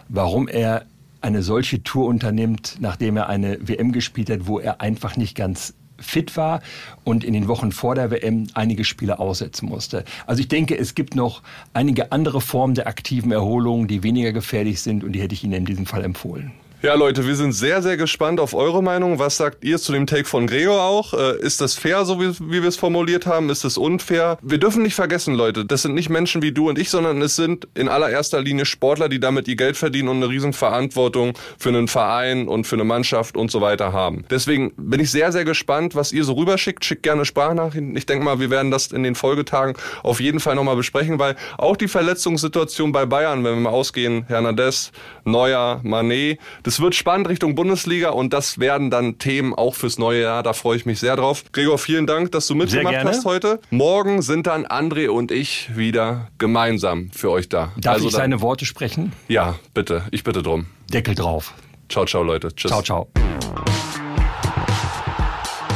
Warum 0.08 0.46
er 0.46 0.84
eine 1.22 1.42
solche 1.42 1.82
Tour 1.82 2.06
unternimmt, 2.06 2.76
nachdem 2.80 3.16
er 3.16 3.28
eine 3.28 3.66
WM 3.66 3.92
gespielt 3.92 4.28
hat, 4.28 4.46
wo 4.46 4.58
er 4.58 4.80
einfach 4.80 5.16
nicht 5.16 5.36
ganz 5.36 5.74
fit 6.02 6.36
war 6.36 6.60
und 7.04 7.24
in 7.24 7.32
den 7.32 7.48
Wochen 7.48 7.72
vor 7.72 7.94
der 7.94 8.10
WM 8.10 8.46
einige 8.54 8.84
Spiele 8.84 9.18
aussetzen 9.18 9.68
musste. 9.68 10.04
Also 10.26 10.40
ich 10.40 10.48
denke, 10.48 10.76
es 10.76 10.94
gibt 10.94 11.14
noch 11.14 11.42
einige 11.72 12.12
andere 12.12 12.40
Formen 12.40 12.74
der 12.74 12.86
aktiven 12.86 13.32
Erholung, 13.32 13.88
die 13.88 14.02
weniger 14.02 14.32
gefährlich 14.32 14.80
sind 14.80 15.04
und 15.04 15.12
die 15.12 15.20
hätte 15.20 15.34
ich 15.34 15.44
Ihnen 15.44 15.54
in 15.54 15.64
diesem 15.64 15.86
Fall 15.86 16.04
empfohlen. 16.04 16.52
Ja, 16.82 16.94
Leute, 16.94 17.24
wir 17.28 17.36
sind 17.36 17.52
sehr, 17.52 17.80
sehr 17.80 17.96
gespannt 17.96 18.40
auf 18.40 18.54
eure 18.54 18.82
Meinung. 18.82 19.20
Was 19.20 19.36
sagt 19.36 19.62
ihr 19.62 19.78
zu 19.78 19.92
dem 19.92 20.08
Take 20.08 20.24
von 20.24 20.48
Gregor 20.48 20.82
auch? 20.82 21.14
Äh, 21.14 21.38
ist 21.38 21.60
das 21.60 21.76
fair, 21.76 22.04
so 22.04 22.20
wie, 22.20 22.36
wie 22.50 22.60
wir 22.60 22.68
es 22.68 22.76
formuliert 22.76 23.24
haben? 23.24 23.50
Ist 23.50 23.62
es 23.62 23.78
unfair? 23.78 24.36
Wir 24.42 24.58
dürfen 24.58 24.82
nicht 24.82 24.96
vergessen, 24.96 25.36
Leute, 25.36 25.64
das 25.64 25.82
sind 25.82 25.94
nicht 25.94 26.10
Menschen 26.10 26.42
wie 26.42 26.50
du 26.50 26.68
und 26.68 26.80
ich, 26.80 26.90
sondern 26.90 27.22
es 27.22 27.36
sind 27.36 27.68
in 27.74 27.88
allererster 27.88 28.40
Linie 28.40 28.64
Sportler, 28.64 29.08
die 29.08 29.20
damit 29.20 29.46
ihr 29.46 29.54
Geld 29.54 29.76
verdienen 29.76 30.08
und 30.08 30.16
eine 30.16 30.28
riesen 30.28 30.52
Verantwortung 30.52 31.34
für 31.56 31.68
einen 31.68 31.86
Verein 31.86 32.48
und 32.48 32.66
für 32.66 32.74
eine 32.74 32.82
Mannschaft 32.82 33.36
und 33.36 33.52
so 33.52 33.60
weiter 33.60 33.92
haben. 33.92 34.24
Deswegen 34.28 34.72
bin 34.76 34.98
ich 34.98 35.12
sehr, 35.12 35.30
sehr 35.30 35.44
gespannt, 35.44 35.94
was 35.94 36.10
ihr 36.10 36.24
so 36.24 36.32
rüberschickt. 36.32 36.84
Schickt 36.84 37.04
gerne 37.04 37.24
Sprachnachrichten. 37.24 37.94
Ich 37.94 38.06
denke 38.06 38.24
mal, 38.24 38.40
wir 38.40 38.50
werden 38.50 38.72
das 38.72 38.88
in 38.88 39.04
den 39.04 39.14
Folgetagen 39.14 39.74
auf 40.02 40.18
jeden 40.18 40.40
Fall 40.40 40.56
nochmal 40.56 40.74
besprechen, 40.74 41.20
weil 41.20 41.36
auch 41.58 41.76
die 41.76 41.86
Verletzungssituation 41.86 42.90
bei 42.90 43.06
Bayern, 43.06 43.44
wenn 43.44 43.54
wir 43.54 43.60
mal 43.60 43.70
ausgehen, 43.70 44.24
Hernandez, 44.26 44.90
Neuer, 45.24 45.78
Manet, 45.84 46.40
das 46.64 46.71
wird 46.80 46.94
spannend 46.94 47.28
Richtung 47.28 47.54
Bundesliga 47.54 48.10
und 48.10 48.32
das 48.32 48.58
werden 48.58 48.90
dann 48.90 49.18
Themen 49.18 49.54
auch 49.54 49.74
fürs 49.74 49.98
neue 49.98 50.22
Jahr. 50.22 50.42
Da 50.42 50.52
freue 50.52 50.76
ich 50.76 50.86
mich 50.86 51.00
sehr 51.00 51.16
drauf. 51.16 51.44
Gregor, 51.52 51.78
vielen 51.78 52.06
Dank, 52.06 52.32
dass 52.32 52.46
du 52.46 52.54
mitgemacht 52.54 53.04
hast 53.04 53.24
heute. 53.24 53.60
Morgen 53.70 54.22
sind 54.22 54.46
dann 54.46 54.66
André 54.66 55.08
und 55.08 55.30
ich 55.30 55.76
wieder 55.76 56.28
gemeinsam 56.38 57.10
für 57.12 57.30
euch 57.30 57.48
da. 57.48 57.72
Darf 57.76 57.94
also 57.94 58.08
ich 58.08 58.12
seine 58.12 58.40
Worte 58.40 58.64
sprechen? 58.64 59.12
Ja, 59.28 59.56
bitte. 59.74 60.04
Ich 60.10 60.24
bitte 60.24 60.42
drum. 60.42 60.66
Deckel 60.92 61.14
drauf. 61.14 61.54
Ciao, 61.88 62.06
ciao, 62.06 62.22
Leute. 62.22 62.54
Tschüss. 62.54 62.70
Ciao, 62.70 62.82
ciao. 62.82 63.08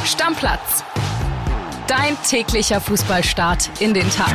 Stammplatz. 0.04 0.85
Dein 1.87 2.16
täglicher 2.28 2.80
Fußballstart 2.80 3.70
in 3.80 3.94
den 3.94 4.09
Tag. 4.11 4.35